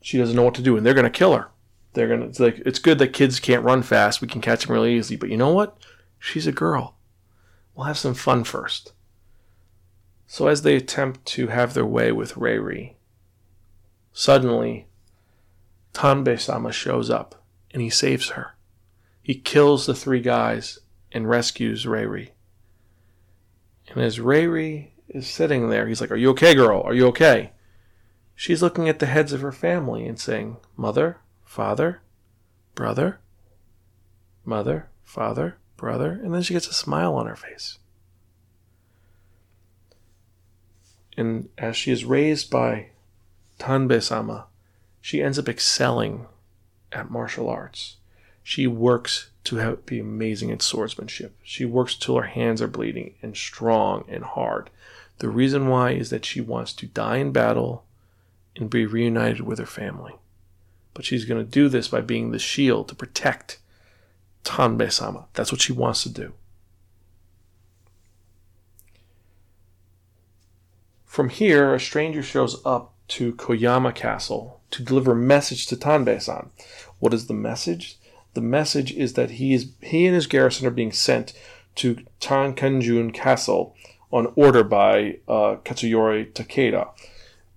She 0.00 0.18
doesn't 0.18 0.36
know 0.36 0.44
what 0.44 0.54
to 0.54 0.62
do, 0.62 0.76
and 0.76 0.86
they're 0.86 0.94
going 0.94 1.04
to 1.04 1.10
kill 1.10 1.34
her. 1.34 1.48
They're 1.94 2.06
going 2.06 2.20
to, 2.20 2.26
it's 2.26 2.40
like, 2.40 2.62
it's 2.64 2.78
good 2.78 2.98
that 3.00 3.12
kids 3.12 3.40
can't 3.40 3.64
run 3.64 3.82
fast. 3.82 4.20
We 4.20 4.28
can 4.28 4.40
catch 4.40 4.66
them 4.66 4.74
really 4.74 4.96
easy. 4.96 5.16
But 5.16 5.30
you 5.30 5.36
know 5.36 5.52
what? 5.52 5.76
She's 6.18 6.46
a 6.46 6.52
girl. 6.52 6.96
We'll 7.74 7.86
have 7.86 7.98
some 7.98 8.14
fun 8.14 8.44
first. 8.44 8.92
So 10.26 10.46
as 10.46 10.62
they 10.62 10.76
attempt 10.76 11.24
to 11.26 11.48
have 11.48 11.74
their 11.74 11.86
way 11.86 12.12
with 12.12 12.34
Riri, 12.34 12.94
suddenly 14.12 14.86
Tanbe 15.92 16.38
sama 16.38 16.70
shows 16.70 17.08
up 17.08 17.42
and 17.70 17.82
he 17.82 17.90
saves 17.90 18.30
her. 18.30 18.54
He 19.28 19.34
kills 19.34 19.86
the 19.86 19.94
three 19.94 20.20
guys 20.20 20.80
and 21.12 21.28
rescues 21.28 21.84
Riri. 21.84 22.30
And 23.90 24.02
as 24.02 24.18
Riri 24.18 24.88
is 25.08 25.28
sitting 25.28 25.68
there, 25.68 25.86
he's 25.86 26.00
like, 26.00 26.10
Are 26.10 26.16
you 26.16 26.30
okay, 26.30 26.54
girl? 26.54 26.80
Are 26.80 26.94
you 26.94 27.06
okay? 27.08 27.52
She's 28.34 28.62
looking 28.62 28.88
at 28.88 28.98
the 28.98 29.06
heads 29.06 29.32
of 29.32 29.42
her 29.42 29.52
family 29.52 30.06
and 30.06 30.18
saying, 30.18 30.56
Mother, 30.76 31.18
Father, 31.44 32.00
Brother, 32.74 33.20
Mother, 34.44 34.88
Father, 35.04 35.58
Brother. 35.76 36.12
And 36.12 36.34
then 36.34 36.42
she 36.42 36.54
gets 36.54 36.68
a 36.68 36.74
smile 36.74 37.14
on 37.14 37.26
her 37.26 37.36
face. 37.36 37.78
and 41.18 41.48
as 41.58 41.76
she 41.76 41.90
is 41.90 42.04
raised 42.04 42.48
by 42.48 42.90
Tanbe 43.58 44.00
sama, 44.00 44.46
she 45.00 45.20
ends 45.20 45.36
up 45.36 45.48
excelling 45.48 46.26
at 46.92 47.10
martial 47.10 47.48
arts. 47.50 47.96
She 48.48 48.66
works 48.66 49.28
to 49.44 49.56
have, 49.56 49.84
be 49.84 49.98
amazing 49.98 50.50
at 50.50 50.62
swordsmanship. 50.62 51.36
She 51.42 51.66
works 51.66 51.94
till 51.94 52.16
her 52.16 52.28
hands 52.28 52.62
are 52.62 52.66
bleeding 52.66 53.12
and 53.20 53.36
strong 53.36 54.06
and 54.08 54.24
hard. 54.24 54.70
The 55.18 55.28
reason 55.28 55.68
why 55.68 55.90
is 55.90 56.08
that 56.08 56.24
she 56.24 56.40
wants 56.40 56.72
to 56.72 56.86
die 56.86 57.18
in 57.18 57.30
battle 57.30 57.84
and 58.56 58.70
be 58.70 58.86
reunited 58.86 59.42
with 59.42 59.58
her 59.58 59.66
family. 59.66 60.14
But 60.94 61.04
she's 61.04 61.26
going 61.26 61.44
to 61.44 61.50
do 61.50 61.68
this 61.68 61.88
by 61.88 62.00
being 62.00 62.30
the 62.30 62.38
shield 62.38 62.88
to 62.88 62.94
protect 62.94 63.58
Tanbe 64.44 64.90
sama. 64.90 65.26
That's 65.34 65.52
what 65.52 65.60
she 65.60 65.74
wants 65.74 66.02
to 66.04 66.08
do. 66.08 66.32
From 71.04 71.28
here, 71.28 71.74
a 71.74 71.80
stranger 71.80 72.22
shows 72.22 72.64
up 72.64 72.94
to 73.08 73.34
Koyama 73.34 73.94
Castle 73.94 74.60
to 74.70 74.82
deliver 74.82 75.12
a 75.12 75.16
message 75.16 75.66
to 75.66 75.76
Tanbe-san. 75.76 76.48
What 76.98 77.12
is 77.12 77.26
the 77.26 77.34
message? 77.34 77.97
The 78.38 78.44
message 78.44 78.92
is 78.92 79.14
that 79.14 79.32
he 79.32 79.52
is 79.52 79.72
he 79.80 80.06
and 80.06 80.14
his 80.14 80.28
garrison 80.28 80.64
are 80.64 80.70
being 80.70 80.92
sent 80.92 81.32
to 81.74 81.96
Takatenjin 82.20 83.12
Castle 83.12 83.74
on 84.12 84.32
order 84.36 84.62
by 84.62 85.18
uh, 85.26 85.56
Katsuyori 85.64 86.32
Takeda. 86.34 86.90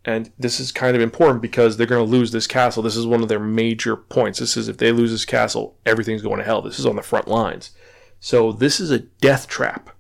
And 0.04 0.32
this 0.40 0.60
is 0.60 0.72
kind 0.72 0.96
of 0.96 1.02
important 1.04 1.44
because 1.44 1.78
they're 1.78 1.86
going 1.86 2.04
to 2.04 2.12
lose 2.12 2.32
this 2.32 2.48
castle. 2.48 2.82
This 2.82 2.96
is 2.96 3.06
one 3.06 3.22
of 3.22 3.30
their 3.30 3.40
major 3.40 3.96
points. 3.96 4.40
This 4.40 4.58
is 4.58 4.68
if 4.70 4.78
they 4.78 4.92
lose 4.92 5.12
this 5.12 5.24
castle, 5.24 5.78
everything's 5.86 6.24
going 6.24 6.40
to 6.40 6.44
hell. 6.44 6.64
This 6.64 6.80
is 6.80 6.88
on 6.88 6.96
the 6.96 7.04
front 7.04 7.28
lines. 7.28 7.70
So 8.20 8.52
this 8.52 8.80
is 8.80 8.90
a 8.90 9.02
death 9.22 9.48
trap. 9.48 9.92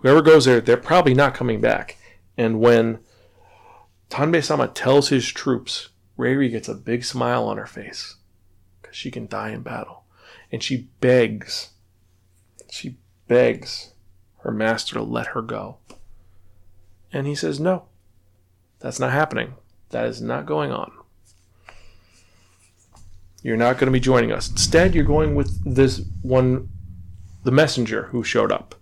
Whoever 0.00 0.20
goes 0.20 0.44
there, 0.44 0.60
they're 0.60 0.76
probably 0.76 1.14
not 1.14 1.32
coming 1.32 1.62
back. 1.62 1.96
And 2.36 2.60
when 2.60 2.98
Tanbe 4.10 4.42
sama 4.42 4.68
tells 4.68 5.08
his 5.08 5.26
troops, 5.26 5.88
Riri 6.18 6.50
gets 6.50 6.68
a 6.68 6.74
big 6.74 7.02
smile 7.02 7.44
on 7.44 7.56
her 7.56 7.64
face 7.66 8.16
because 8.90 8.98
she 8.98 9.10
can 9.10 9.28
die 9.28 9.50
in 9.50 9.62
battle. 9.62 10.02
And 10.50 10.62
she 10.62 10.88
begs, 11.00 11.70
she 12.68 12.96
begs 13.28 13.92
her 14.38 14.50
master 14.50 14.94
to 14.94 15.02
let 15.02 15.28
her 15.28 15.42
go. 15.42 15.78
And 17.12 17.26
he 17.26 17.36
says, 17.36 17.60
No, 17.60 17.84
that's 18.80 18.98
not 18.98 19.12
happening. 19.12 19.54
That 19.90 20.06
is 20.06 20.20
not 20.20 20.46
going 20.46 20.72
on. 20.72 20.92
You're 23.42 23.56
not 23.56 23.78
going 23.78 23.86
to 23.86 23.92
be 23.92 24.00
joining 24.00 24.32
us. 24.32 24.50
Instead, 24.50 24.94
you're 24.94 25.04
going 25.04 25.34
with 25.34 25.62
this 25.64 26.02
one, 26.22 26.68
the 27.44 27.50
messenger 27.50 28.04
who 28.06 28.22
showed 28.22 28.52
up. 28.52 28.74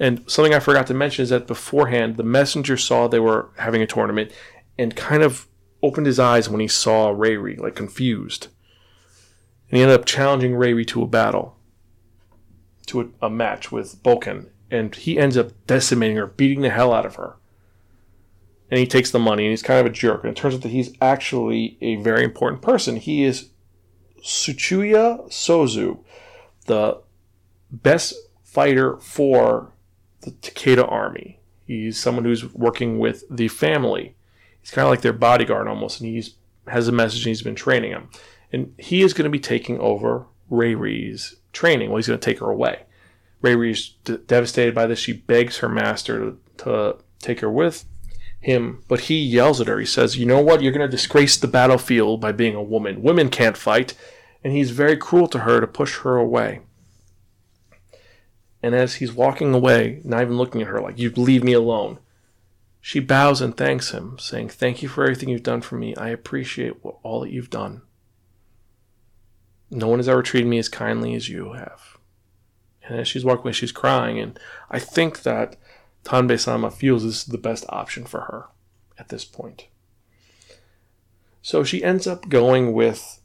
And 0.00 0.28
something 0.30 0.54
I 0.54 0.60
forgot 0.60 0.86
to 0.86 0.94
mention 0.94 1.24
is 1.24 1.30
that 1.30 1.46
beforehand, 1.46 2.16
the 2.16 2.22
messenger 2.22 2.76
saw 2.76 3.06
they 3.06 3.18
were 3.18 3.50
having 3.58 3.82
a 3.82 3.86
tournament 3.86 4.32
and 4.78 4.94
kind 4.94 5.22
of 5.22 5.48
opened 5.82 6.06
his 6.06 6.18
eyes 6.18 6.48
when 6.48 6.60
he 6.60 6.68
saw 6.68 7.12
Riri, 7.12 7.58
like 7.58 7.74
confused. 7.74 8.48
And 9.70 9.76
he 9.76 9.82
ended 9.82 9.98
up 9.98 10.06
challenging 10.06 10.52
Riri 10.52 10.86
to 10.88 11.02
a 11.02 11.06
battle, 11.06 11.56
to 12.86 13.00
a, 13.00 13.26
a 13.26 13.30
match 13.30 13.70
with 13.70 14.02
bokken. 14.02 14.48
And 14.70 14.94
he 14.94 15.18
ends 15.18 15.36
up 15.36 15.52
decimating 15.66 16.16
her, 16.16 16.26
beating 16.26 16.62
the 16.62 16.70
hell 16.70 16.92
out 16.92 17.06
of 17.06 17.16
her. 17.16 17.36
And 18.70 18.78
he 18.78 18.86
takes 18.86 19.10
the 19.10 19.18
money 19.18 19.44
and 19.44 19.50
he's 19.50 19.62
kind 19.62 19.80
of 19.80 19.86
a 19.86 19.94
jerk. 19.94 20.24
And 20.24 20.30
it 20.30 20.36
turns 20.36 20.54
out 20.54 20.62
that 20.62 20.70
he's 20.70 20.92
actually 21.00 21.78
a 21.80 21.96
very 21.96 22.24
important 22.24 22.60
person. 22.60 22.96
He 22.96 23.24
is 23.24 23.48
Tsuchiya 24.22 25.28
Sozo, 25.30 26.00
the 26.66 27.00
best 27.70 28.14
fighter 28.42 28.98
for 28.98 29.72
the 30.20 30.32
Takeda 30.32 30.90
army. 30.90 31.40
He's 31.66 31.98
someone 31.98 32.24
who's 32.24 32.52
working 32.54 32.98
with 32.98 33.24
the 33.30 33.48
family. 33.48 34.16
He's 34.60 34.70
kind 34.70 34.86
of 34.86 34.90
like 34.90 35.02
their 35.02 35.12
bodyguard 35.12 35.68
almost, 35.68 36.00
and 36.00 36.10
he's 36.10 36.34
has 36.66 36.88
a 36.88 36.92
message 36.92 37.20
and 37.20 37.28
he's 37.28 37.42
been 37.42 37.54
training 37.54 37.90
him. 37.90 38.10
And 38.52 38.74
he 38.78 39.02
is 39.02 39.12
going 39.12 39.24
to 39.24 39.30
be 39.30 39.40
taking 39.40 39.78
over 39.78 40.26
Riri's 40.50 41.36
training. 41.52 41.90
Well, 41.90 41.98
he's 41.98 42.06
going 42.06 42.18
to 42.18 42.24
take 42.24 42.40
her 42.40 42.50
away. 42.50 42.84
Riri's 43.42 43.94
d- 44.04 44.18
devastated 44.26 44.74
by 44.74 44.86
this. 44.86 44.98
She 44.98 45.12
begs 45.12 45.58
her 45.58 45.68
master 45.68 46.18
to, 46.18 46.38
to 46.58 46.96
take 47.20 47.40
her 47.40 47.50
with 47.50 47.84
him, 48.40 48.82
but 48.88 49.00
he 49.00 49.18
yells 49.18 49.60
at 49.60 49.66
her. 49.66 49.78
He 49.78 49.86
says, 49.86 50.16
You 50.16 50.26
know 50.26 50.40
what? 50.40 50.62
You're 50.62 50.72
going 50.72 50.88
to 50.88 50.96
disgrace 50.96 51.36
the 51.36 51.48
battlefield 51.48 52.20
by 52.20 52.32
being 52.32 52.54
a 52.54 52.62
woman. 52.62 53.02
Women 53.02 53.28
can't 53.28 53.56
fight. 53.56 53.94
And 54.44 54.52
he's 54.52 54.70
very 54.70 54.96
cruel 54.96 55.26
to 55.28 55.40
her 55.40 55.60
to 55.60 55.66
push 55.66 55.98
her 55.98 56.16
away. 56.16 56.60
And 58.62 58.74
as 58.74 58.96
he's 58.96 59.12
walking 59.12 59.52
away, 59.52 60.00
not 60.04 60.22
even 60.22 60.36
looking 60.36 60.62
at 60.62 60.68
her, 60.68 60.80
like, 60.80 60.98
you 60.98 61.10
leave 61.10 61.44
me 61.44 61.52
alone, 61.52 61.98
she 62.80 63.00
bows 63.00 63.40
and 63.40 63.56
thanks 63.56 63.90
him, 63.90 64.18
saying, 64.18 64.50
Thank 64.50 64.82
you 64.82 64.88
for 64.88 65.02
everything 65.02 65.28
you've 65.28 65.42
done 65.42 65.60
for 65.60 65.76
me. 65.76 65.94
I 65.96 66.08
appreciate 66.10 66.74
all 67.02 67.20
that 67.20 67.30
you've 67.30 67.50
done. 67.50 67.82
No 69.70 69.88
one 69.88 69.98
has 69.98 70.08
ever 70.08 70.22
treated 70.22 70.48
me 70.48 70.58
as 70.58 70.68
kindly 70.68 71.14
as 71.14 71.28
you 71.28 71.52
have. 71.52 71.98
And 72.84 73.00
as 73.00 73.08
she's 73.08 73.24
walking 73.24 73.42
away, 73.42 73.52
she's 73.52 73.72
crying. 73.72 74.18
And 74.18 74.38
I 74.70 74.78
think 74.78 75.22
that 75.22 75.56
Tanbe 76.04 76.38
sama 76.38 76.70
feels 76.70 77.04
this 77.04 77.18
is 77.18 77.24
the 77.24 77.38
best 77.38 77.66
option 77.68 78.04
for 78.04 78.22
her 78.22 78.46
at 78.98 79.08
this 79.08 79.24
point. 79.24 79.66
So 81.42 81.64
she 81.64 81.84
ends 81.84 82.06
up 82.06 82.28
going 82.28 82.72
with 82.72 83.20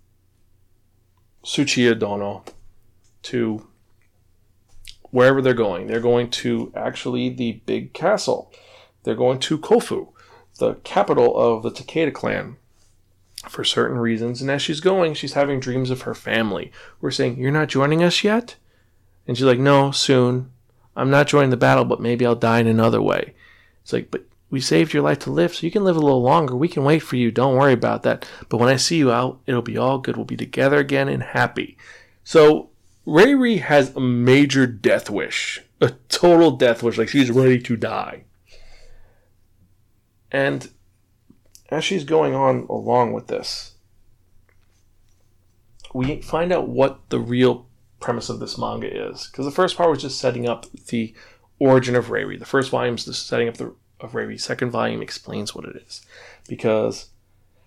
Tsuchiya 1.43 1.97
Dono 1.97 2.43
to 3.23 3.67
wherever 5.11 5.41
they're 5.41 5.53
going. 5.53 5.87
They're 5.87 5.99
going 5.99 6.29
to 6.31 6.71
actually 6.75 7.29
the 7.29 7.61
big 7.65 7.93
castle. 7.93 8.51
They're 9.03 9.15
going 9.15 9.39
to 9.39 9.57
Kofu, 9.57 10.09
the 10.59 10.75
capital 10.83 11.37
of 11.37 11.63
the 11.63 11.71
Takeda 11.71 12.13
clan. 12.13 12.57
For 13.49 13.63
certain 13.63 13.97
reasons. 13.97 14.41
And 14.41 14.49
as 14.49 14.61
she's 14.61 14.79
going, 14.79 15.13
she's 15.13 15.33
having 15.33 15.59
dreams 15.59 15.89
of 15.89 16.03
her 16.03 16.13
family. 16.13 16.71
We're 17.01 17.11
saying, 17.11 17.37
You're 17.37 17.51
not 17.51 17.67
joining 17.67 18.03
us 18.03 18.23
yet? 18.23 18.55
And 19.27 19.37
she's 19.37 19.45
like, 19.45 19.59
No, 19.59 19.91
soon. 19.91 20.51
I'm 20.95 21.09
not 21.09 21.27
joining 21.27 21.49
the 21.49 21.57
battle, 21.57 21.85
but 21.85 22.01
maybe 22.01 22.25
I'll 22.25 22.35
die 22.35 22.59
in 22.59 22.67
another 22.67 23.01
way. 23.01 23.33
It's 23.81 23.93
like, 23.93 24.11
But 24.11 24.25
we 24.49 24.61
saved 24.61 24.93
your 24.93 25.01
life 25.01 25.19
to 25.19 25.31
live, 25.31 25.55
so 25.55 25.65
you 25.65 25.71
can 25.71 25.83
live 25.83 25.95
a 25.95 25.99
little 25.99 26.21
longer. 26.21 26.55
We 26.55 26.67
can 26.67 26.83
wait 26.83 26.99
for 26.99 27.15
you. 27.15 27.31
Don't 27.31 27.57
worry 27.57 27.73
about 27.73 28.03
that. 28.03 28.27
But 28.49 28.57
when 28.57 28.69
I 28.69 28.75
see 28.75 28.97
you 28.97 29.11
out, 29.11 29.39
it'll 29.47 29.63
be 29.63 29.77
all 29.77 29.97
good. 29.97 30.15
We'll 30.15 30.25
be 30.25 30.37
together 30.37 30.77
again 30.77 31.09
and 31.09 31.23
happy. 31.23 31.75
So 32.23 32.69
Riri 33.05 33.61
has 33.61 33.95
a 33.95 33.99
major 33.99 34.67
death 34.67 35.09
wish, 35.09 35.59
a 35.81 35.91
total 36.07 36.51
death 36.51 36.83
wish, 36.83 36.97
like 36.97 37.09
she's 37.09 37.31
ready 37.31 37.59
to 37.61 37.75
die. 37.75 38.25
And 40.31 40.69
as 41.73 41.83
she's 41.83 42.03
going 42.03 42.35
on 42.35 42.65
along 42.69 43.13
with 43.13 43.27
this, 43.27 43.73
we 45.93 46.21
find 46.21 46.51
out 46.51 46.67
what 46.67 47.09
the 47.09 47.19
real 47.19 47.67
premise 47.99 48.29
of 48.29 48.39
this 48.39 48.57
manga 48.57 49.09
is. 49.09 49.27
Because 49.27 49.45
the 49.45 49.51
first 49.51 49.77
part 49.77 49.89
was 49.89 50.01
just 50.01 50.19
setting 50.19 50.47
up 50.47 50.65
the 50.87 51.13
origin 51.59 51.95
of 51.95 52.07
Riri. 52.07 52.37
The 52.37 52.45
first 52.45 52.71
volume 52.71 52.95
is 52.95 53.05
just 53.05 53.27
setting 53.27 53.47
up 53.47 53.57
the 53.57 53.73
of 54.03 54.11
Riri. 54.11 54.39
Second 54.39 54.71
volume 54.71 55.01
explains 55.01 55.55
what 55.55 55.65
it 55.65 55.75
is. 55.87 56.01
Because 56.47 57.09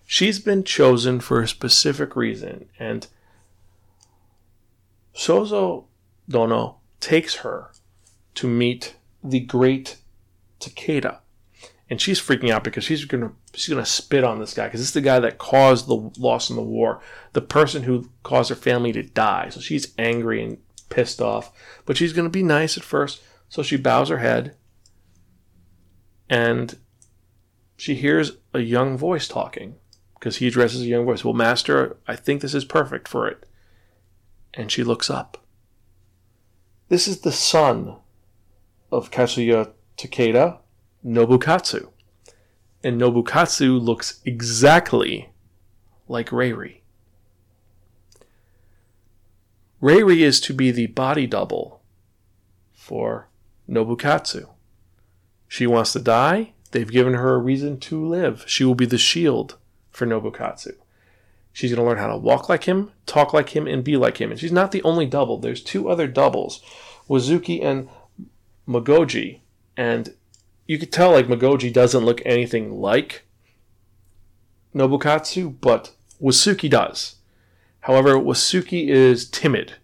she's 0.04 0.38
been 0.38 0.62
chosen 0.62 1.18
for 1.18 1.40
a 1.40 1.48
specific 1.48 2.14
reason, 2.14 2.68
and 2.78 3.06
Sozo 5.14 5.86
Dono 6.28 6.76
takes 7.00 7.36
her 7.36 7.72
to 8.34 8.46
meet 8.46 8.96
the 9.24 9.40
great 9.40 9.96
Takeda. 10.60 11.18
And 11.88 12.00
she's 12.00 12.20
freaking 12.20 12.50
out 12.50 12.64
because 12.64 12.82
she's 12.82 13.04
gonna 13.04 13.32
she's 13.54 13.72
gonna 13.72 13.86
spit 13.86 14.24
on 14.24 14.40
this 14.40 14.54
guy 14.54 14.66
because 14.66 14.80
this 14.80 14.88
is 14.88 14.94
the 14.94 15.00
guy 15.00 15.20
that 15.20 15.38
caused 15.38 15.86
the 15.86 16.10
loss 16.18 16.50
in 16.50 16.56
the 16.56 16.62
war, 16.62 17.00
the 17.32 17.40
person 17.40 17.84
who 17.84 18.10
caused 18.24 18.48
her 18.48 18.56
family 18.56 18.92
to 18.92 19.02
die. 19.02 19.50
So 19.50 19.60
she's 19.60 19.94
angry 19.96 20.42
and 20.42 20.58
pissed 20.88 21.20
off, 21.20 21.52
but 21.84 21.96
she's 21.96 22.12
gonna 22.12 22.28
be 22.28 22.42
nice 22.42 22.76
at 22.76 22.82
first. 22.82 23.22
So 23.48 23.62
she 23.62 23.76
bows 23.76 24.08
her 24.08 24.18
head, 24.18 24.56
and 26.28 26.76
she 27.76 27.94
hears 27.94 28.32
a 28.52 28.58
young 28.58 28.98
voice 28.98 29.28
talking 29.28 29.76
because 30.18 30.38
he 30.38 30.48
addresses 30.48 30.80
a 30.80 30.86
young 30.86 31.04
voice. 31.04 31.24
Well, 31.24 31.34
master, 31.34 31.98
I 32.08 32.16
think 32.16 32.40
this 32.40 32.54
is 32.54 32.64
perfect 32.64 33.06
for 33.06 33.28
it 33.28 33.46
and 34.56 34.72
she 34.72 34.82
looks 34.82 35.10
up. 35.10 35.44
This 36.88 37.06
is 37.06 37.20
the 37.20 37.32
son 37.32 37.96
of 38.90 39.10
Kazuya 39.10 39.72
Takeda, 39.98 40.58
Nobukatsu. 41.06 41.90
And 42.82 43.00
Nobukatsu 43.00 43.80
looks 43.80 44.20
exactly 44.24 45.30
like 46.08 46.30
Reiri. 46.30 46.80
Reiri 49.80 50.18
is 50.18 50.40
to 50.40 50.52
be 50.52 50.70
the 50.70 50.86
body 50.88 51.26
double 51.26 51.80
for 52.72 53.28
Nobukatsu. 53.68 54.48
She 55.48 55.66
wants 55.66 55.92
to 55.92 56.00
die. 56.00 56.52
They've 56.72 56.90
given 56.90 57.14
her 57.14 57.34
a 57.34 57.38
reason 57.38 57.78
to 57.80 58.04
live. 58.04 58.44
She 58.46 58.64
will 58.64 58.74
be 58.74 58.86
the 58.86 58.98
shield 58.98 59.56
for 59.90 60.06
Nobukatsu. 60.06 60.72
She's 61.52 61.72
going 61.72 61.82
to 61.82 61.88
learn 61.88 61.98
how 61.98 62.08
to 62.08 62.18
walk 62.18 62.48
like 62.48 62.64
him, 62.64 62.90
talk 63.06 63.32
like 63.32 63.50
him, 63.50 63.66
and 63.66 63.82
be 63.82 63.96
like 63.96 64.18
him. 64.18 64.30
And 64.30 64.38
she's 64.38 64.52
not 64.52 64.72
the 64.72 64.82
only 64.82 65.06
double. 65.06 65.38
There's 65.38 65.62
two 65.62 65.88
other 65.88 66.06
doubles, 66.06 66.60
Wazuki 67.08 67.64
and 67.64 67.88
Magoji. 68.68 69.40
And 69.76 70.14
you 70.66 70.78
could 70.78 70.92
tell 70.92 71.12
like 71.12 71.26
Magoji 71.26 71.72
doesn't 71.72 72.04
look 72.04 72.20
anything 72.24 72.80
like 72.80 73.24
Nobukatsu, 74.74 75.54
but 75.60 75.92
Wasuki 76.20 76.68
does. 76.68 77.16
However, 77.80 78.14
Wasuki 78.14 78.88
is 78.88 79.28
timid. 79.28 79.74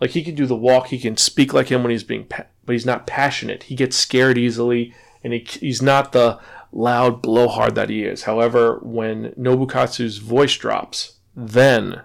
Like 0.00 0.10
he 0.10 0.22
can 0.22 0.34
do 0.34 0.46
the 0.46 0.56
walk, 0.56 0.88
he 0.88 0.98
can 0.98 1.16
speak 1.16 1.52
like 1.52 1.68
him 1.68 1.82
when 1.82 1.90
he's 1.90 2.04
being, 2.04 2.24
pa- 2.26 2.46
but 2.64 2.72
he's 2.72 2.86
not 2.86 3.06
passionate. 3.06 3.64
He 3.64 3.74
gets 3.74 3.96
scared 3.96 4.38
easily, 4.38 4.94
and 5.22 5.32
he, 5.32 5.40
he's 5.40 5.82
not 5.82 6.12
the 6.12 6.38
loud 6.72 7.22
blowhard 7.22 7.74
that 7.74 7.90
he 7.90 8.04
is. 8.04 8.24
However, 8.24 8.80
when 8.82 9.32
Nobukatsu's 9.32 10.18
voice 10.18 10.56
drops, 10.56 11.14
then 11.34 12.02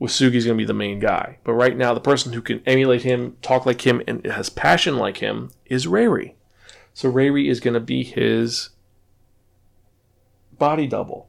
Wasugi's 0.00 0.44
going 0.44 0.56
to 0.56 0.62
be 0.62 0.64
the 0.64 0.74
main 0.74 1.00
guy. 1.00 1.38
But 1.44 1.54
right 1.54 1.76
now, 1.76 1.92
the 1.92 2.00
person 2.00 2.32
who 2.32 2.42
can 2.42 2.62
emulate 2.66 3.02
him, 3.02 3.36
talk 3.42 3.66
like 3.66 3.86
him, 3.86 4.02
and 4.06 4.24
has 4.26 4.48
passion 4.48 4.96
like 4.96 5.18
him 5.18 5.50
is 5.66 5.86
Reiri. 5.86 6.34
So 6.94 7.10
Reiri 7.10 7.48
is 7.48 7.60
going 7.60 7.74
to 7.74 7.80
be 7.80 8.04
his 8.04 8.70
body 10.56 10.86
double. 10.86 11.28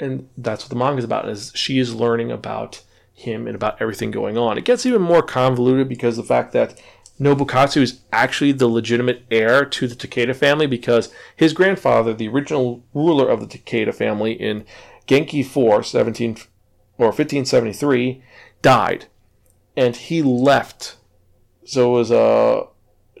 And 0.00 0.28
that's 0.36 0.64
what 0.64 0.70
the 0.70 0.76
manga 0.76 0.98
is 0.98 1.04
about, 1.04 1.28
is 1.28 1.52
she 1.54 1.78
is 1.78 1.94
learning 1.94 2.32
about 2.32 2.82
him 3.12 3.46
and 3.46 3.54
about 3.54 3.80
everything 3.80 4.10
going 4.10 4.36
on. 4.36 4.58
It 4.58 4.64
gets 4.64 4.84
even 4.84 5.02
more 5.02 5.22
convoluted 5.22 5.88
because 5.88 6.16
the 6.16 6.24
fact 6.24 6.52
that 6.52 6.80
Nobukatsu 7.20 7.80
is 7.80 8.00
actually 8.12 8.50
the 8.50 8.66
legitimate 8.66 9.24
heir 9.30 9.64
to 9.64 9.86
the 9.86 9.94
Takeda 9.94 10.34
family 10.34 10.66
because 10.66 11.12
his 11.36 11.52
grandfather, 11.52 12.12
the 12.12 12.26
original 12.26 12.84
ruler 12.92 13.28
of 13.28 13.38
the 13.38 13.46
Takeda 13.46 13.94
family 13.94 14.32
in 14.32 14.64
Genki 15.06 15.46
4, 15.46 15.84
17 15.84 16.38
or 16.98 17.06
1573, 17.06 18.22
died. 18.62 19.06
And 19.76 19.96
he 19.96 20.22
left. 20.22 20.96
So 21.64 21.94
it 21.94 21.98
was 21.98 22.12
uh, 22.12 22.64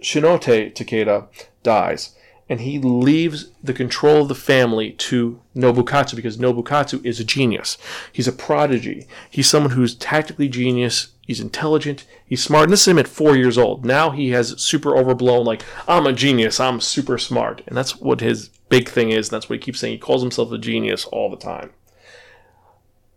Shinote 0.00 0.74
Takeda 0.74 1.28
dies. 1.62 2.14
And 2.48 2.60
he 2.60 2.78
leaves 2.78 3.50
the 3.62 3.72
control 3.72 4.22
of 4.22 4.28
the 4.28 4.34
family 4.34 4.92
to 4.92 5.40
Nobukatsu 5.56 6.14
because 6.14 6.36
Nobukatsu 6.36 7.04
is 7.04 7.18
a 7.18 7.24
genius. 7.24 7.78
He's 8.12 8.28
a 8.28 8.32
prodigy. 8.32 9.06
He's 9.30 9.48
someone 9.48 9.72
who's 9.72 9.94
tactically 9.94 10.48
genius 10.48 11.14
He's 11.26 11.40
intelligent. 11.40 12.04
He's 12.26 12.44
smart. 12.44 12.64
And 12.64 12.72
this 12.72 12.82
is 12.82 12.88
him 12.88 12.98
at 12.98 13.08
four 13.08 13.34
years 13.34 13.56
old. 13.56 13.84
Now 13.84 14.10
he 14.10 14.30
has 14.30 14.60
super 14.60 14.96
overblown, 14.96 15.46
like, 15.46 15.64
I'm 15.88 16.06
a 16.06 16.12
genius. 16.12 16.60
I'm 16.60 16.80
super 16.80 17.16
smart. 17.16 17.62
And 17.66 17.76
that's 17.76 17.96
what 17.96 18.20
his 18.20 18.48
big 18.68 18.88
thing 18.88 19.10
is. 19.10 19.30
That's 19.30 19.48
what 19.48 19.58
he 19.58 19.64
keeps 19.64 19.80
saying. 19.80 19.94
He 19.94 19.98
calls 19.98 20.22
himself 20.22 20.52
a 20.52 20.58
genius 20.58 21.06
all 21.06 21.30
the 21.30 21.36
time. 21.36 21.72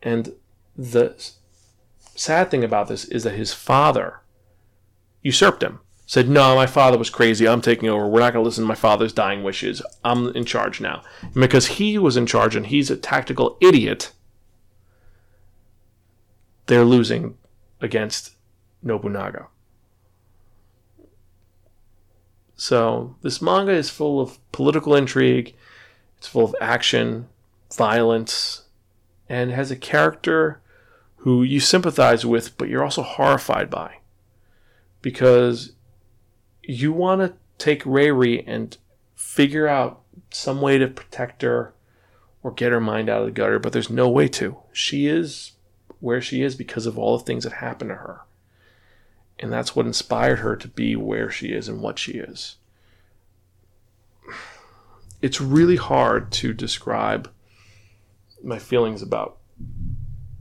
And 0.02 0.34
the 0.78 1.16
sad 2.16 2.52
thing 2.52 2.64
about 2.64 2.88
this 2.88 3.06
is 3.06 3.24
that 3.24 3.36
his 3.36 3.54
father 3.54 4.22
usurped 5.22 5.64
him. 5.64 5.80
Said, 6.06 6.30
No, 6.30 6.56
my 6.56 6.68
father 6.68 6.98
was 6.98 7.10
crazy. 7.10 7.48
I'm 7.48 7.62
taking 7.62 7.90
over. 7.90 8.08
We're 8.08 8.22
not 8.22 8.32
going 8.32 8.44
to 8.44 8.48
listen 8.48 8.64
to 8.64 8.68
my 8.68 8.76
father's 8.76 9.12
dying 9.12 9.44
wishes. 9.44 9.82
I'm 10.06 10.30
in 10.36 10.46
charge 10.46 10.80
now. 10.80 11.04
And 11.22 11.34
because 11.34 11.68
he 11.68 11.98
was 11.98 12.16
in 12.16 12.26
charge 12.26 12.56
and 12.56 12.68
he's 12.68 12.90
a 12.90 12.96
tactical 12.96 13.58
idiot, 13.60 14.14
they're 16.68 16.86
losing 16.86 17.38
against 17.82 18.36
Nobunaga. 18.82 19.48
So, 22.56 23.18
this 23.22 23.42
manga 23.42 23.74
is 23.74 23.90
full 23.90 24.20
of 24.20 24.40
political 24.52 24.96
intrigue, 24.96 25.56
it's 26.18 26.28
full 26.28 26.46
of 26.46 26.56
action, 26.60 27.28
violence, 27.76 28.64
and 29.30 29.52
has 29.52 29.70
a 29.70 29.76
character 29.76 30.60
who 31.18 31.44
you 31.44 31.60
sympathize 31.60 32.26
with, 32.26 32.58
but 32.58 32.70
you're 32.70 32.84
also 32.84 33.02
horrified 33.02 33.70
by. 33.70 33.98
Because 35.02 35.74
you 36.64 36.92
want 36.92 37.22
to 37.22 37.34
take 37.58 37.84
Reiri 37.84 38.44
and 38.46 38.78
figure 39.16 39.68
out 39.68 40.02
some 40.32 40.62
way 40.62 40.78
to 40.78 40.88
protect 40.88 41.42
her 41.42 41.74
or 42.44 42.52
get 42.52 42.72
her 42.72 42.80
mind 42.80 43.10
out 43.10 43.22
of 43.22 43.26
the 43.26 43.32
gutter, 43.32 43.60
but 43.60 43.74
there's 43.74 43.90
no 43.90 44.08
way 44.08 44.28
to. 44.28 44.58
She 44.72 45.08
is 45.08 45.54
where 46.00 46.22
she 46.22 46.44
is 46.44 46.56
because 46.56 46.86
of 46.86 46.98
all 46.98 47.18
the 47.18 47.24
things 47.24 47.44
that 47.44 47.54
happened 47.54 47.90
to 47.90 47.96
her. 47.96 48.22
And 49.40 49.52
that's 49.52 49.76
what 49.76 49.86
inspired 49.86 50.40
her 50.40 50.56
to 50.56 50.68
be 50.68 50.96
where 50.96 51.30
she 51.30 51.48
is 51.48 51.68
and 51.68 51.82
what 51.82 52.00
she 52.00 52.14
is. 52.14 52.56
It's 55.22 55.42
really 55.42 55.76
hard 55.76 56.32
to 56.34 56.54
describe 56.54 57.32
my 58.44 58.60
feelings 58.60 59.02
about 59.02 59.38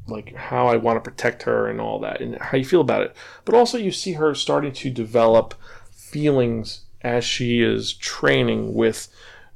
like 0.06 0.34
how 0.34 0.68
I 0.68 0.76
want 0.76 1.02
to 1.02 1.10
protect 1.10 1.42
her 1.44 1.68
and 1.68 1.80
all 1.80 1.98
that 2.00 2.20
and 2.20 2.36
how 2.36 2.56
you 2.56 2.64
feel 2.64 2.80
about 2.80 3.02
it. 3.02 3.16
But 3.44 3.54
also 3.54 3.78
you 3.78 3.92
see 3.92 4.14
her 4.14 4.34
starting 4.34 4.72
to 4.72 4.90
develop 4.90 5.54
feelings 5.90 6.82
as 7.02 7.24
she 7.24 7.62
is 7.62 7.92
training 7.94 8.74
with 8.74 9.08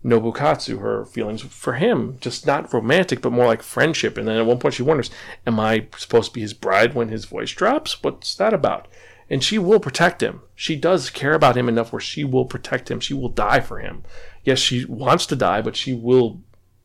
Nobukatsu, 0.05 0.81
her 0.81 1.05
feelings 1.05 1.43
for 1.43 1.75
him, 1.75 2.17
just 2.21 2.47
not 2.47 2.73
romantic, 2.73 3.21
but 3.21 3.33
more 3.33 3.47
like 3.47 3.63
friendship. 3.63 4.17
And 4.17 4.27
then 4.27 4.37
at 4.37 4.47
one 4.47 4.59
point 4.59 4.75
she 4.75 4.83
wonders, 4.83 5.11
Am 5.47 5.61
I 5.61 5.87
supposed 5.97 6.31
to 6.31 6.35
be 6.35 6.41
his 6.41 6.55
bride 6.55 6.95
when 6.95 7.09
his 7.09 7.27
voice 7.27 7.51
drops? 7.51 8.03
What's 8.03 8.35
that 8.37 8.55
about? 8.55 8.89
And 9.29 9.45
she 9.45 9.59
will 9.59 9.79
protect 9.79 10.23
him. 10.23 10.41
She 10.55 10.75
does 10.75 11.11
care 11.11 11.35
about 11.35 11.57
him 11.57 11.69
enough 11.69 11.93
where 11.93 12.01
she 12.01 12.25
will 12.25 12.47
protect 12.47 12.91
him. 12.91 12.99
She 12.99 13.15
will 13.15 13.29
die 13.29 13.61
for 13.61 13.79
him. 13.79 14.03
Yes, 14.43 14.59
she 14.59 14.85
wants 14.87 15.27
to 15.27 15.37
die, 15.37 15.61
but 15.61 15.77
she 15.77 15.93
will 15.93 16.41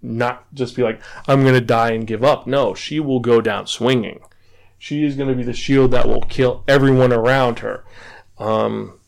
not 0.06 0.54
just 0.54 0.76
be 0.76 0.84
like, 0.84 1.02
I'm 1.28 1.41
going 1.41 1.56
to 1.56 1.62
die 1.62 1.91
and 1.91 2.08
give 2.08 2.24
up. 2.24 2.48
No, 2.48 2.74
she 2.74 3.00
will 3.00 3.20
go 3.20 3.41
down 3.41 3.68
swinging. 3.68 4.22
She 4.78 5.04
is 5.04 5.15
going 5.15 5.30
to 5.30 5.36
be 5.36 5.44
the 5.44 5.54
shield 5.54 5.91
that 5.91 6.08
will 6.08 6.22
kill 6.22 6.63
everyone 6.68 7.12
around 7.12 7.60
her. 7.60 7.84
Um, 8.38 9.00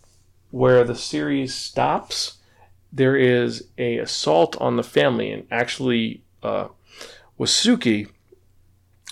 where 0.52 0.84
the 0.84 0.96
series 0.96 1.54
stops 1.54 2.38
there 2.92 3.16
is 3.16 3.68
a 3.78 3.98
assault 3.98 4.56
on 4.60 4.76
the 4.76 4.84
family, 4.84 5.32
and 5.32 5.46
actually, 5.52 6.24
uh, 6.44 6.68
was 7.38 7.52
Suki. 7.52 8.10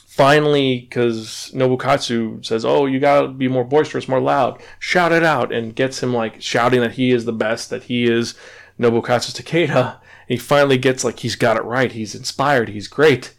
Finally, 0.07 0.79
because 0.79 1.51
Nobukatsu 1.53 2.45
says, 2.45 2.63
"Oh, 2.63 2.85
you 2.85 2.99
gotta 2.99 3.27
be 3.27 3.49
more 3.49 3.65
boisterous, 3.65 4.07
more 4.07 4.21
loud, 4.21 4.61
shout 4.79 5.11
it 5.11 5.23
out," 5.23 5.51
and 5.51 5.75
gets 5.75 6.01
him 6.01 6.13
like 6.13 6.41
shouting 6.41 6.79
that 6.81 6.93
he 6.93 7.11
is 7.11 7.25
the 7.25 7.33
best, 7.33 7.69
that 7.69 7.83
he 7.83 8.05
is 8.05 8.33
Nobukatsu 8.79 9.33
Takeda. 9.33 9.97
He 10.27 10.37
finally 10.37 10.77
gets 10.77 11.03
like 11.03 11.19
he's 11.19 11.35
got 11.35 11.57
it 11.57 11.63
right. 11.63 11.91
He's 11.91 12.15
inspired. 12.15 12.69
He's 12.69 12.87
great, 12.87 13.33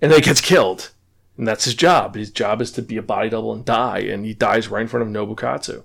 and 0.00 0.10
then 0.10 0.18
he 0.18 0.24
gets 0.24 0.40
killed. 0.40 0.90
And 1.36 1.48
that's 1.48 1.64
his 1.64 1.74
job. 1.74 2.14
His 2.14 2.30
job 2.30 2.60
is 2.60 2.70
to 2.72 2.82
be 2.82 2.96
a 2.96 3.02
body 3.02 3.30
double 3.30 3.52
and 3.52 3.64
die, 3.64 4.00
and 4.00 4.24
he 4.24 4.34
dies 4.34 4.68
right 4.68 4.82
in 4.82 4.88
front 4.88 5.06
of 5.06 5.08
Nobukatsu. 5.12 5.82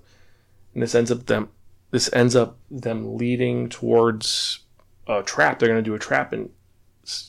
And 0.74 0.82
this 0.82 0.94
ends 0.94 1.10
up 1.10 1.26
them 1.26 1.48
this 1.90 2.12
ends 2.12 2.36
up 2.36 2.58
them 2.70 3.16
leading 3.16 3.68
towards 3.68 4.60
a 5.06 5.22
trap. 5.22 5.58
They're 5.58 5.68
going 5.68 5.82
to 5.82 5.90
do 5.90 5.94
a 5.94 5.98
trap 5.98 6.32
and 6.32 6.50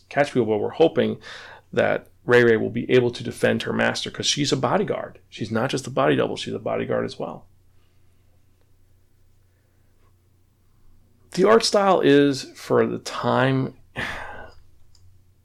catch 0.09 0.33
people, 0.33 0.47
but 0.47 0.57
we're 0.57 0.69
hoping 0.69 1.17
that 1.71 2.07
Ray 2.25 2.43
Ray 2.43 2.57
will 2.57 2.69
be 2.69 2.89
able 2.91 3.11
to 3.11 3.23
defend 3.23 3.63
her 3.63 3.73
master 3.73 4.09
because 4.09 4.25
she's 4.25 4.51
a 4.51 4.57
bodyguard. 4.57 5.19
She's 5.29 5.51
not 5.51 5.69
just 5.69 5.87
a 5.87 5.91
body 5.91 6.15
double, 6.15 6.35
she's 6.35 6.53
a 6.53 6.59
bodyguard 6.59 7.05
as 7.05 7.17
well. 7.17 7.45
The 11.31 11.47
art 11.47 11.63
style 11.63 12.01
is, 12.01 12.43
for 12.55 12.85
the 12.85 12.99
time, 12.99 13.75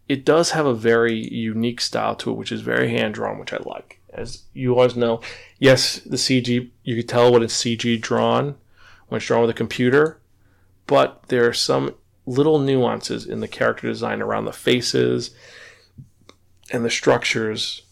it 0.09 0.25
does 0.25 0.53
have 0.53 0.67
a 0.67 0.75
very 0.75 1.15
unique 1.15 1.81
style 1.81 2.15
to 2.17 2.31
it, 2.31 2.37
which 2.37 2.53
is 2.53 2.61
very 2.63 2.91
hand 2.91 3.15
drawn, 3.15 3.39
which 3.39 3.53
I 3.53 3.59
like. 3.65 4.01
As 4.13 4.45
you 4.53 4.75
always 4.75 4.97
know, 4.97 5.21
yes, 5.59 5.97
the 6.01 6.17
CG, 6.17 6.71
you 6.85 6.97
can 6.97 7.07
tell 7.07 7.33
when 7.33 7.43
it's 7.43 7.63
CG 7.63 8.01
drawn, 8.01 8.57
when 9.09 9.19
it's 9.19 9.27
drawn 9.27 9.43
with 9.43 9.51
a 9.51 9.55
computer, 9.55 10.21
but 10.87 11.25
there 11.29 11.49
are 11.49 11.55
some 11.55 11.95
little 12.27 12.59
nuances 12.59 13.27
in 13.27 13.41
the 13.41 13.49
character 13.49 13.87
design 13.87 14.23
around 14.23 14.45
the 14.45 14.53
faces 14.53 15.35
and 16.71 16.85
the 16.85 16.91
structures 16.91 17.83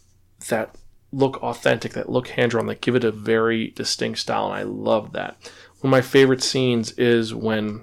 that 0.48 0.74
look 1.12 1.42
authentic, 1.42 1.92
that 1.92 2.08
look 2.08 2.28
hand 2.28 2.52
drawn, 2.52 2.66
that 2.66 2.80
give 2.80 2.96
it 2.96 3.04
a 3.04 3.12
very 3.12 3.68
distinct 3.68 4.18
style, 4.18 4.46
and 4.46 4.54
I 4.54 4.62
love 4.62 5.12
that. 5.12 5.36
One 5.82 5.88
of 5.88 5.90
my 5.90 6.00
favorite 6.00 6.42
scenes 6.42 6.92
is 6.92 7.34
when 7.34 7.82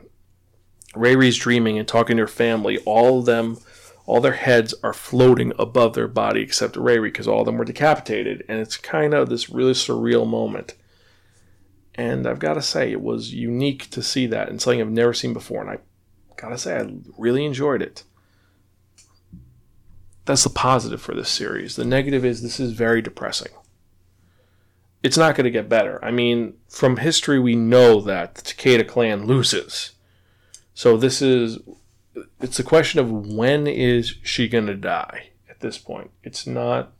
Ray 0.95 1.15
Ray's 1.15 1.37
dreaming 1.37 1.77
and 1.77 1.87
talking 1.87 2.17
to 2.17 2.23
her 2.23 2.27
family. 2.27 2.77
All 2.79 3.19
of 3.19 3.25
them 3.25 3.59
all 4.09 4.21
their 4.21 4.31
heads 4.31 4.73
are 4.81 4.91
floating 4.91 5.53
above 5.59 5.93
their 5.93 6.07
body 6.07 6.41
except 6.41 6.75
Ray 6.75 6.97
because 6.97 7.27
all 7.27 7.41
of 7.41 7.45
them 7.45 7.59
were 7.59 7.63
decapitated. 7.63 8.43
And 8.49 8.59
it's 8.59 8.75
kind 8.75 9.13
of 9.13 9.29
this 9.29 9.51
really 9.51 9.73
surreal 9.73 10.27
moment. 10.27 10.73
And 11.93 12.25
I've 12.25 12.39
got 12.39 12.55
to 12.55 12.61
say, 12.63 12.91
it 12.91 13.01
was 13.01 13.35
unique 13.35 13.87
to 13.91 14.01
see 14.01 14.25
that 14.25 14.49
and 14.49 14.59
something 14.59 14.81
I've 14.81 14.89
never 14.89 15.13
seen 15.13 15.31
before. 15.31 15.61
And 15.61 15.69
I 15.69 15.77
got 16.37 16.49
to 16.49 16.57
say, 16.57 16.79
I 16.79 16.91
really 17.19 17.45
enjoyed 17.45 17.83
it. 17.83 18.03
That's 20.25 20.43
the 20.43 20.49
positive 20.49 21.03
for 21.03 21.13
this 21.13 21.29
series. 21.29 21.75
The 21.75 21.85
negative 21.85 22.25
is 22.25 22.41
this 22.41 22.59
is 22.59 22.71
very 22.71 23.03
depressing. 23.03 23.51
It's 25.01 25.17
not 25.17 25.35
going 25.35 25.45
to 25.45 25.51
get 25.51 25.69
better. 25.69 26.03
I 26.03 26.11
mean, 26.11 26.55
from 26.67 26.97
history, 26.97 27.39
we 27.39 27.55
know 27.55 28.01
that 28.01 28.35
the 28.35 28.41
Takeda 28.41 28.87
clan 28.87 29.25
loses. 29.25 29.91
So 30.73 30.97
this 30.97 31.21
is 31.21 31.59
it's 32.41 32.59
a 32.59 32.63
question 32.63 32.99
of 32.99 33.11
when 33.11 33.67
is 33.67 34.15
she 34.23 34.47
going 34.47 34.67
to 34.67 34.75
die 34.75 35.29
at 35.49 35.59
this 35.59 35.77
point. 35.77 36.11
It's 36.23 36.45
not 36.45 36.93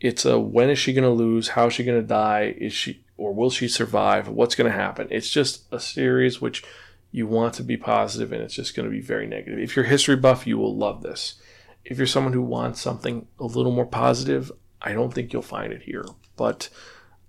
it's 0.00 0.24
a 0.24 0.38
when 0.38 0.70
is 0.70 0.78
she 0.78 0.92
going 0.92 1.04
to 1.04 1.10
lose, 1.10 1.48
how 1.48 1.66
is 1.66 1.74
she 1.74 1.84
going 1.84 2.00
to 2.00 2.06
die, 2.06 2.54
is 2.58 2.72
she 2.72 3.04
or 3.16 3.32
will 3.34 3.50
she 3.50 3.66
survive, 3.66 4.28
what's 4.28 4.54
going 4.54 4.70
to 4.70 4.76
happen. 4.76 5.08
It's 5.10 5.30
just 5.30 5.64
a 5.72 5.80
series 5.80 6.40
which 6.40 6.62
you 7.10 7.26
want 7.26 7.54
to 7.54 7.62
be 7.62 7.76
positive 7.76 8.30
and 8.30 8.42
it's 8.42 8.54
just 8.54 8.76
going 8.76 8.84
to 8.84 8.94
be 8.94 9.00
very 9.00 9.26
negative. 9.26 9.58
If 9.58 9.74
you're 9.74 9.86
history 9.86 10.16
buff, 10.16 10.46
you 10.46 10.58
will 10.58 10.76
love 10.76 11.02
this. 11.02 11.36
If 11.84 11.98
you're 11.98 12.06
someone 12.06 12.34
who 12.34 12.42
wants 12.42 12.80
something 12.80 13.26
a 13.38 13.44
little 13.44 13.72
more 13.72 13.86
positive, 13.86 14.52
I 14.82 14.92
don't 14.92 15.14
think 15.14 15.32
you'll 15.32 15.42
find 15.42 15.72
it 15.72 15.82
here. 15.82 16.04
But 16.36 16.68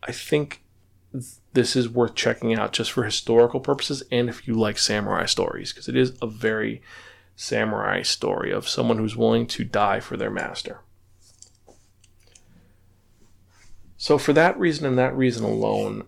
I 0.03 0.11
think 0.11 0.63
this 1.53 1.75
is 1.75 1.89
worth 1.89 2.15
checking 2.15 2.53
out 2.53 2.73
just 2.73 2.91
for 2.91 3.03
historical 3.03 3.59
purposes 3.59 4.03
and 4.11 4.29
if 4.29 4.47
you 4.47 4.53
like 4.53 4.77
samurai 4.77 5.25
stories, 5.25 5.73
because 5.73 5.87
it 5.87 5.95
is 5.95 6.17
a 6.21 6.27
very 6.27 6.81
samurai 7.35 8.01
story 8.01 8.51
of 8.51 8.67
someone 8.67 8.97
who's 8.97 9.15
willing 9.15 9.47
to 9.47 9.63
die 9.63 9.99
for 9.99 10.17
their 10.17 10.31
master. 10.31 10.81
So, 13.97 14.17
for 14.17 14.33
that 14.33 14.59
reason 14.59 14.85
and 14.85 14.97
that 14.97 15.15
reason 15.15 15.43
alone, 15.43 16.05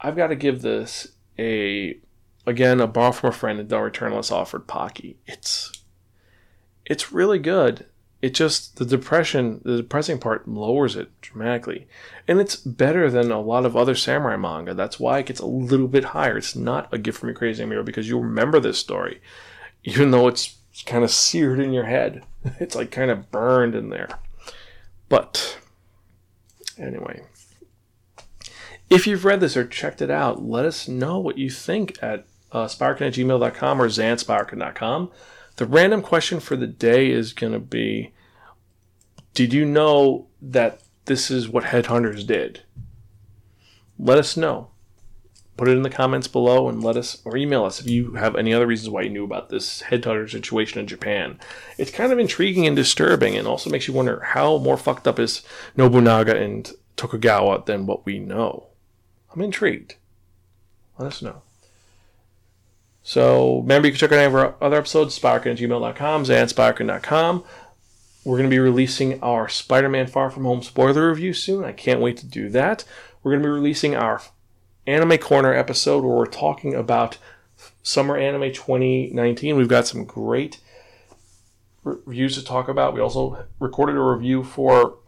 I've 0.00 0.16
got 0.16 0.28
to 0.28 0.36
give 0.36 0.60
this 0.60 1.08
a 1.38 1.98
again 2.46 2.80
a 2.80 2.86
borrow 2.86 3.12
from 3.12 3.30
a 3.30 3.32
friend 3.32 3.58
and 3.58 3.68
don't 3.68 3.82
return 3.82 4.10
unless 4.10 4.30
offered 4.30 4.66
Pocky. 4.66 5.18
It's 5.26 5.72
it's 6.84 7.12
really 7.12 7.38
good 7.38 7.86
it 8.22 8.34
just 8.34 8.76
the 8.76 8.84
depression 8.84 9.60
the 9.64 9.78
depressing 9.78 10.18
part 10.18 10.46
lowers 10.46 10.96
it 10.96 11.08
dramatically. 11.20 11.86
And 12.28 12.40
it's 12.40 12.56
better 12.56 13.10
than 13.10 13.30
a 13.30 13.40
lot 13.40 13.64
of 13.64 13.76
other 13.76 13.94
samurai 13.94 14.36
manga. 14.36 14.74
That's 14.74 15.00
why 15.00 15.18
it 15.18 15.26
gets 15.26 15.40
a 15.40 15.46
little 15.46 15.88
bit 15.88 16.04
higher. 16.04 16.36
It's 16.36 16.54
not 16.54 16.92
a 16.92 16.98
gift 16.98 17.18
from 17.18 17.28
your 17.28 17.36
crazy 17.36 17.64
mirror 17.64 17.82
because 17.82 18.08
you 18.08 18.18
remember 18.18 18.60
this 18.60 18.78
story 18.78 19.20
even 19.84 20.10
though 20.10 20.28
it's 20.28 20.56
kind 20.86 21.04
of 21.04 21.10
seared 21.10 21.60
in 21.60 21.72
your 21.72 21.84
head. 21.84 22.24
It's 22.58 22.74
like 22.74 22.90
kind 22.90 23.10
of 23.10 23.30
burned 23.30 23.74
in 23.74 23.90
there. 23.90 24.08
But 25.10 25.58
anyway. 26.78 27.22
If 28.88 29.06
you've 29.06 29.26
read 29.26 29.40
this 29.40 29.58
or 29.58 29.66
checked 29.66 30.00
it 30.00 30.10
out 30.10 30.42
let 30.42 30.64
us 30.64 30.88
know 30.88 31.18
what 31.18 31.36
you 31.36 31.50
think 31.50 32.02
at 32.02 32.26
uh, 32.52 32.64
or 32.64 32.68
xanspiraken.com 33.88 35.10
the 35.60 35.66
random 35.66 36.00
question 36.00 36.40
for 36.40 36.56
the 36.56 36.66
day 36.66 37.10
is 37.10 37.34
going 37.34 37.52
to 37.52 37.58
be 37.58 38.14
Did 39.34 39.52
you 39.52 39.66
know 39.66 40.28
that 40.40 40.80
this 41.04 41.30
is 41.30 41.50
what 41.50 41.64
headhunters 41.64 42.26
did? 42.26 42.62
Let 43.98 44.16
us 44.16 44.38
know. 44.38 44.70
Put 45.58 45.68
it 45.68 45.72
in 45.72 45.82
the 45.82 45.90
comments 45.90 46.28
below 46.28 46.70
and 46.70 46.82
let 46.82 46.96
us, 46.96 47.20
or 47.26 47.36
email 47.36 47.66
us 47.66 47.78
if 47.78 47.90
you 47.90 48.14
have 48.14 48.36
any 48.36 48.54
other 48.54 48.66
reasons 48.66 48.88
why 48.88 49.02
you 49.02 49.10
knew 49.10 49.22
about 49.22 49.50
this 49.50 49.82
headhunter 49.82 50.30
situation 50.30 50.80
in 50.80 50.86
Japan. 50.86 51.38
It's 51.76 51.90
kind 51.90 52.10
of 52.10 52.18
intriguing 52.18 52.66
and 52.66 52.74
disturbing 52.74 53.36
and 53.36 53.46
also 53.46 53.68
makes 53.68 53.86
you 53.86 53.92
wonder 53.92 54.20
how 54.20 54.56
more 54.56 54.78
fucked 54.78 55.06
up 55.06 55.18
is 55.18 55.42
Nobunaga 55.76 56.42
and 56.42 56.72
Tokugawa 56.96 57.64
than 57.66 57.84
what 57.84 58.06
we 58.06 58.18
know. 58.18 58.68
I'm 59.34 59.42
intrigued. 59.42 59.96
Let 60.96 61.08
us 61.08 61.20
know. 61.20 61.42
So 63.02 63.60
remember, 63.60 63.88
you 63.88 63.92
can 63.92 63.98
check 63.98 64.12
out 64.12 64.18
any 64.18 64.26
of 64.26 64.34
our 64.34 64.54
other 64.60 64.76
episodes, 64.76 65.18
spiraken 65.18 65.52
at 65.52 65.58
gmail.com, 65.58 66.24
xanspiraken.com. 66.24 67.44
We're 68.24 68.36
going 68.36 68.50
to 68.50 68.54
be 68.54 68.58
releasing 68.58 69.22
our 69.22 69.48
Spider 69.48 69.88
Man 69.88 70.06
Far 70.06 70.30
From 70.30 70.44
Home 70.44 70.62
spoiler 70.62 71.08
review 71.08 71.32
soon. 71.32 71.64
I 71.64 71.72
can't 71.72 72.00
wait 72.00 72.18
to 72.18 72.26
do 72.26 72.50
that. 72.50 72.84
We're 73.22 73.32
going 73.32 73.42
to 73.42 73.46
be 73.46 73.52
releasing 73.52 73.96
our 73.96 74.20
Anime 74.86 75.18
Corner 75.18 75.54
episode 75.54 76.04
where 76.04 76.16
we're 76.16 76.26
talking 76.26 76.74
about 76.74 77.16
Summer 77.82 78.16
Anime 78.16 78.52
2019. 78.52 79.56
We've 79.56 79.68
got 79.68 79.86
some 79.86 80.04
great 80.04 80.58
reviews 81.82 82.34
to 82.36 82.44
talk 82.44 82.68
about. 82.68 82.92
We 82.94 83.00
also 83.00 83.46
recorded 83.58 83.96
a 83.96 84.00
review 84.00 84.44
for 84.44 84.98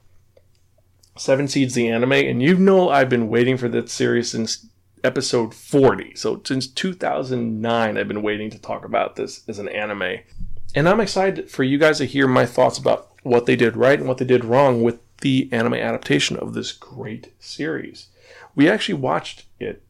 Seven 1.17 1.49
Seeds 1.49 1.75
the 1.75 1.89
Anime, 1.89 2.13
and 2.13 2.43
you 2.43 2.57
know 2.57 2.89
I've 2.89 3.11
been 3.11 3.29
waiting 3.29 3.59
for 3.59 3.69
this 3.69 3.93
series 3.93 4.31
since 4.31 4.67
episode 5.05 5.55
40. 5.55 6.15
So 6.17 6.41
since 6.45 6.67
2009, 6.67 7.97
I've 7.97 8.09
been 8.09 8.23
waiting 8.23 8.51
to 8.51 8.59
talk 8.59 8.85
about 8.85 9.17
this 9.17 9.43
as 9.49 9.59
an 9.59 9.69
anime. 9.69 10.19
And 10.75 10.89
I'm 10.89 11.01
excited 11.01 11.51
for 11.51 11.65
you 11.65 11.79
guys 11.79 11.99
to 11.99 12.07
hear 12.07 12.27
my 12.27 12.47
thoughts 12.47 12.79
about 12.79 13.11
what 13.23 13.47
they 13.47 13.57
did 13.57 13.77
right 13.77 13.99
and 13.99 14.09
what 14.09 14.19
they 14.19 14.25
did 14.25 14.45
wrong 14.45 14.83
with 14.83 14.99
the 15.21 15.49
anime 15.53 15.75
adaptation 15.75 16.37
of 16.37 16.55
this 16.55 16.73
great 16.73 17.33
series. 17.39 18.09
We 18.55 18.69
actually 18.69 18.95
watched 18.95 19.47
it, 19.61 19.83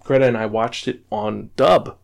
Greta 0.00 0.26
and 0.26 0.36
I 0.36 0.46
watched 0.46 0.88
it 0.88 1.04
on 1.10 1.50
dub. 1.56 1.96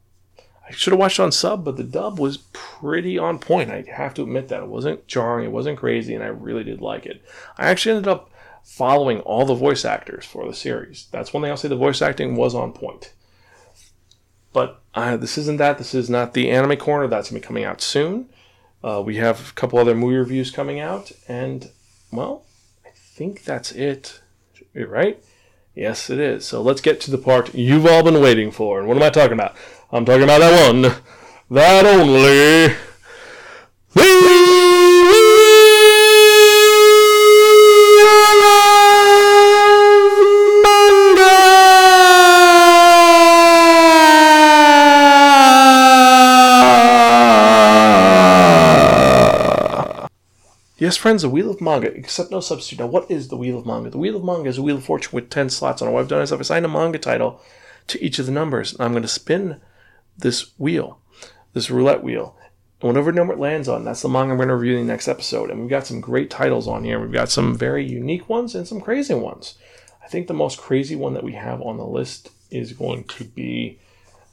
I 0.69 0.73
should 0.73 0.93
have 0.93 1.01
watched 1.01 1.21
on 1.21 1.31
sub, 1.31 1.65
but 1.65 1.77
the 1.77 1.85
dub 1.85 2.19
was 2.19 2.39
pretty 2.53 3.19
on 3.19 3.39
point. 3.39 3.71
I 3.71 3.85
have 3.93 4.15
to 4.15 4.23
admit 4.23 4.49
that. 4.49 4.63
It 4.63 4.69
wasn't 4.69 5.07
jarring, 5.07 5.45
it 5.45 5.53
wasn't 5.53 5.79
crazy, 5.79 6.15
and 6.15 6.25
I 6.25 6.29
really 6.29 6.65
did 6.65 6.81
like 6.81 7.07
it. 7.07 7.23
I 7.57 7.69
actually 7.69 7.97
ended 7.97 8.09
up 8.09 8.31
following 8.67 9.21
all 9.21 9.47
the 9.47 9.55
voice 9.55 9.85
actors 9.85 10.25
for 10.27 10.45
the 10.45 10.53
series. 10.53 11.07
That's 11.13 11.33
one 11.33 11.43
thing 11.43 11.51
I'll 11.51 11.57
say 11.57 11.69
the 11.69 11.77
voice 11.77 12.03
acting 12.03 12.35
was 12.35 12.53
on 12.53 12.73
point. 12.73 13.13
But 14.53 14.83
uh, 14.93 15.17
this 15.17 15.39
isn't 15.39 15.59
that. 15.59 15.79
This 15.79 15.95
is 15.95 16.11
not 16.11 16.35
the 16.35 16.51
anime 16.51 16.77
corner. 16.77 17.07
That's 17.07 17.31
going 17.31 17.41
to 17.41 17.45
be 17.45 17.47
coming 17.47 17.65
out 17.65 17.81
soon. 17.81 18.29
Uh, 18.83 19.03
we 19.07 19.17
have 19.17 19.51
a 19.51 19.53
couple 19.53 19.79
other 19.79 19.95
movie 19.95 20.17
reviews 20.17 20.51
coming 20.51 20.81
out. 20.81 21.13
And, 21.29 21.71
well, 22.11 22.45
I 22.85 22.91
think 22.93 23.45
that's 23.45 23.71
it. 23.73 24.21
Right? 24.75 25.23
Yes, 25.75 26.11
it 26.11 26.19
is. 26.19 26.45
So 26.45 26.61
let's 26.61 26.81
get 26.81 27.01
to 27.03 27.11
the 27.11 27.19
part 27.19 27.55
you've 27.55 27.87
all 27.87 28.03
been 28.03 28.21
waiting 28.21 28.51
for. 28.51 28.81
And 28.81 28.89
what 28.89 28.97
am 28.97 29.03
I 29.03 29.11
talking 29.11 29.35
about? 29.35 29.55
I'm 29.93 30.05
talking 30.05 30.25
about 30.25 30.41
that 30.41 30.73
one. 30.73 30.93
That 31.51 31.87
only. 31.87 32.77
Yes, 50.87 50.97
friends, 50.97 51.23
the 51.23 51.29
Wheel 51.29 51.51
of 51.51 51.61
Manga, 51.61 51.89
except 51.89 52.31
no 52.31 52.39
substitute. 52.39 52.79
Now, 52.79 52.87
what 52.87 53.11
is 53.11 53.27
the 53.27 53.37
Wheel 53.37 53.59
of 53.59 53.67
Manga? 53.67 53.91
The 53.91 53.99
Wheel 53.99 54.15
of 54.15 54.23
Manga 54.23 54.49
is 54.49 54.59
a 54.59 54.63
Wheel 54.63 54.77
of 54.77 54.85
Fortune 54.85 55.11
with 55.13 55.31
10 55.31 55.51
slots 55.51 55.83
on 55.83 55.89
it. 55.89 55.91
What 55.91 55.99
I've 56.03 56.07
done 56.07 56.23
is 56.23 56.31
I've 56.31 56.41
assigned 56.41 56.65
a 56.65 56.69
manga 56.69 56.97
title 56.97 57.41
to 57.89 58.01
each 58.01 58.21
of 58.21 58.27
the 58.27 58.31
numbers. 58.31 58.73
And 58.73 58.83
I'm 58.83 58.93
going 58.93 59.03
to 59.03 59.09
spin 59.09 59.61
this 60.17 60.57
wheel, 60.61 61.01
this 61.55 61.73
roulette 61.73 62.05
wheel. 62.05 62.37
And 62.81 62.87
whatever 62.87 63.11
number 63.11 63.33
it 63.33 63.41
lands 63.41 63.69
on, 63.69 63.83
that's 63.83 64.03
the 64.03 64.09
manga 64.09 64.31
I'm 64.31 64.37
going 64.37 64.49
to 64.49 64.55
review 64.55 64.77
in 64.77 64.87
the 64.87 64.93
next 64.93 65.09
episode. 65.09 65.51
And 65.51 65.61
we've 65.61 65.69
got 65.69 65.89
some 65.89 66.01
great 66.01 66.31
titles 66.31 66.69
on 66.69 66.85
here. 66.85 67.01
We've 67.01 67.11
got 67.11 67.31
some 67.31 67.59
very 67.59 67.85
unique 67.85 68.29
ones 68.29 68.55
and 68.55 68.69
some 68.69 68.81
crazy 68.81 69.15
ones. 69.15 69.57
I 70.05 70.07
think 70.07 70.29
the 70.29 70.35
most 70.35 70.57
crazy 70.57 70.95
one 70.95 71.15
that 71.15 71.25
we 71.25 71.33
have 71.33 71.61
on 71.63 71.79
the 71.79 71.85
list 71.85 72.31
is 72.53 72.73
going 72.73 73.03
to 73.09 73.25
be 73.25 73.81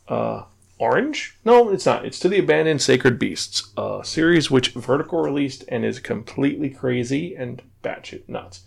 uh, 0.08 0.44
Orange? 0.84 1.40
No, 1.46 1.70
it's 1.70 1.86
not. 1.86 2.04
It's 2.04 2.20
To 2.20 2.28
the 2.28 2.40
Abandoned 2.40 2.82
Sacred 2.82 3.18
Beasts, 3.18 3.72
a 3.78 4.02
series 4.04 4.52
which 4.52 4.74
Vertical 4.74 5.22
released 5.22 5.64
and 5.70 5.86
is 5.86 6.02
completely 6.02 6.70
crazy 6.70 7.36
and 7.36 7.62
batshit 7.82 8.28
nuts. 8.28 8.64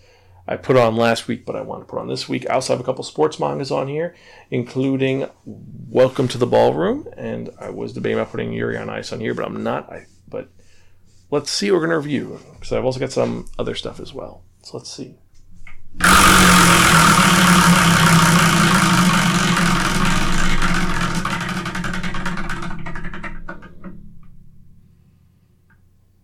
I 0.49 0.57
put 0.57 0.79
on 0.79 0.97
last 0.97 1.29
week, 1.29 1.45
but 1.45 1.57
I 1.57 1.61
want 1.61 1.83
to 1.83 1.85
put 1.85 1.99
on 1.99 2.09
this 2.09 2.27
week. 2.27 2.49
I 2.49 2.55
also 2.55 2.73
have 2.73 2.81
a 2.81 2.85
couple 2.85 3.05
sports 3.05 3.39
mangas 3.39 3.71
on 3.71 3.87
here, 3.87 4.15
including 4.51 5.29
Welcome 5.45 6.27
to 6.29 6.39
the 6.39 6.47
Ballroom, 6.47 7.07
and 7.19 7.51
I 7.61 7.69
was 7.69 7.93
debating 7.93 8.19
about 8.19 8.31
putting 8.31 8.51
Yuri 8.51 8.79
on 8.79 8.89
Ice 8.89 9.13
on 9.13 9.21
here, 9.21 9.35
but 9.35 9.45
I'm 9.45 9.63
not. 9.63 9.93
I, 9.93 10.07
but 10.27 10.49
let's 11.31 11.51
see 11.51 11.71
what 11.71 11.83
we're 11.83 11.89
to 11.89 11.97
review, 11.99 12.41
because 12.55 12.73
I've 12.73 12.87
also 12.87 12.99
got 12.99 13.13
some 13.13 13.45
other 13.59 13.75
stuff 13.75 14.01
as 14.01 14.15
well. 14.15 14.43
So 14.63 14.79
let's 14.79 14.91
see. 14.91 15.17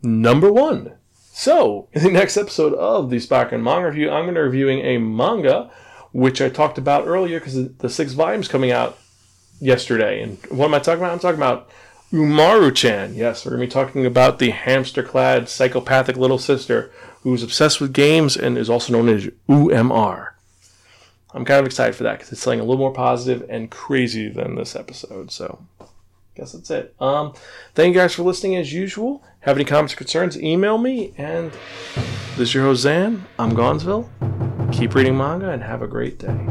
Number 0.02 0.52
one. 0.52 0.94
So, 1.32 1.88
in 1.92 2.02
the 2.02 2.10
next 2.10 2.36
episode 2.36 2.74
of 2.74 3.08
the 3.08 3.16
Spiraken 3.16 3.62
Manga 3.62 3.88
Review, 3.88 4.10
I'm 4.10 4.24
going 4.24 4.34
to 4.34 4.40
be 4.40 4.44
reviewing 4.44 4.80
a 4.80 4.98
manga 4.98 5.70
which 6.12 6.42
I 6.42 6.48
talked 6.48 6.78
about 6.78 7.06
earlier 7.06 7.40
because 7.40 7.72
the 7.74 7.88
six 7.88 8.12
volumes 8.12 8.48
coming 8.48 8.70
out 8.70 8.98
yesterday. 9.60 10.22
And 10.22 10.38
what 10.50 10.66
am 10.66 10.74
I 10.74 10.78
talking 10.78 11.00
about? 11.00 11.12
I'm 11.12 11.18
talking 11.18 11.38
about 11.38 11.70
Umaru-chan. 12.12 13.14
Yes, 13.14 13.44
we're 13.44 13.52
going 13.52 13.62
to 13.62 13.66
be 13.66 13.72
talking 13.72 14.06
about 14.06 14.38
the 14.38 14.50
hamster-clad 14.50 15.48
psychopathic 15.48 16.16
little 16.16 16.38
sister 16.38 16.92
who's 17.22 17.42
obsessed 17.42 17.80
with 17.80 17.92
games 17.92 18.36
and 18.36 18.58
is 18.58 18.68
also 18.68 18.92
known 18.92 19.08
as 19.08 19.30
UMR. 19.48 20.32
I'm 21.34 21.46
kind 21.46 21.60
of 21.60 21.66
excited 21.66 21.96
for 21.96 22.02
that 22.02 22.18
because 22.18 22.30
it's 22.32 22.42
something 22.42 22.60
a 22.60 22.64
little 22.64 22.76
more 22.76 22.92
positive 22.92 23.48
and 23.48 23.70
crazy 23.70 24.28
than 24.28 24.54
this 24.54 24.76
episode. 24.76 25.30
So 25.30 25.64
I 25.80 25.86
guess 26.34 26.52
that's 26.52 26.70
it. 26.70 26.94
Um, 27.00 27.32
thank 27.74 27.94
you 27.94 28.00
guys 28.00 28.14
for 28.14 28.22
listening 28.22 28.56
as 28.56 28.70
usual. 28.70 29.24
Have 29.42 29.56
any 29.56 29.64
comments 29.64 29.92
or 29.92 29.96
concerns? 29.96 30.40
Email 30.40 30.78
me. 30.78 31.14
And 31.18 31.50
this 32.36 32.50
is 32.50 32.54
your 32.54 32.62
host 32.62 32.86
Xan. 32.86 33.22
I'm 33.40 33.54
Gonzville. 33.54 34.08
Keep 34.70 34.94
reading 34.94 35.18
manga 35.18 35.50
and 35.50 35.64
have 35.64 35.82
a 35.82 35.88
great 35.88 36.16
day. 36.16 36.46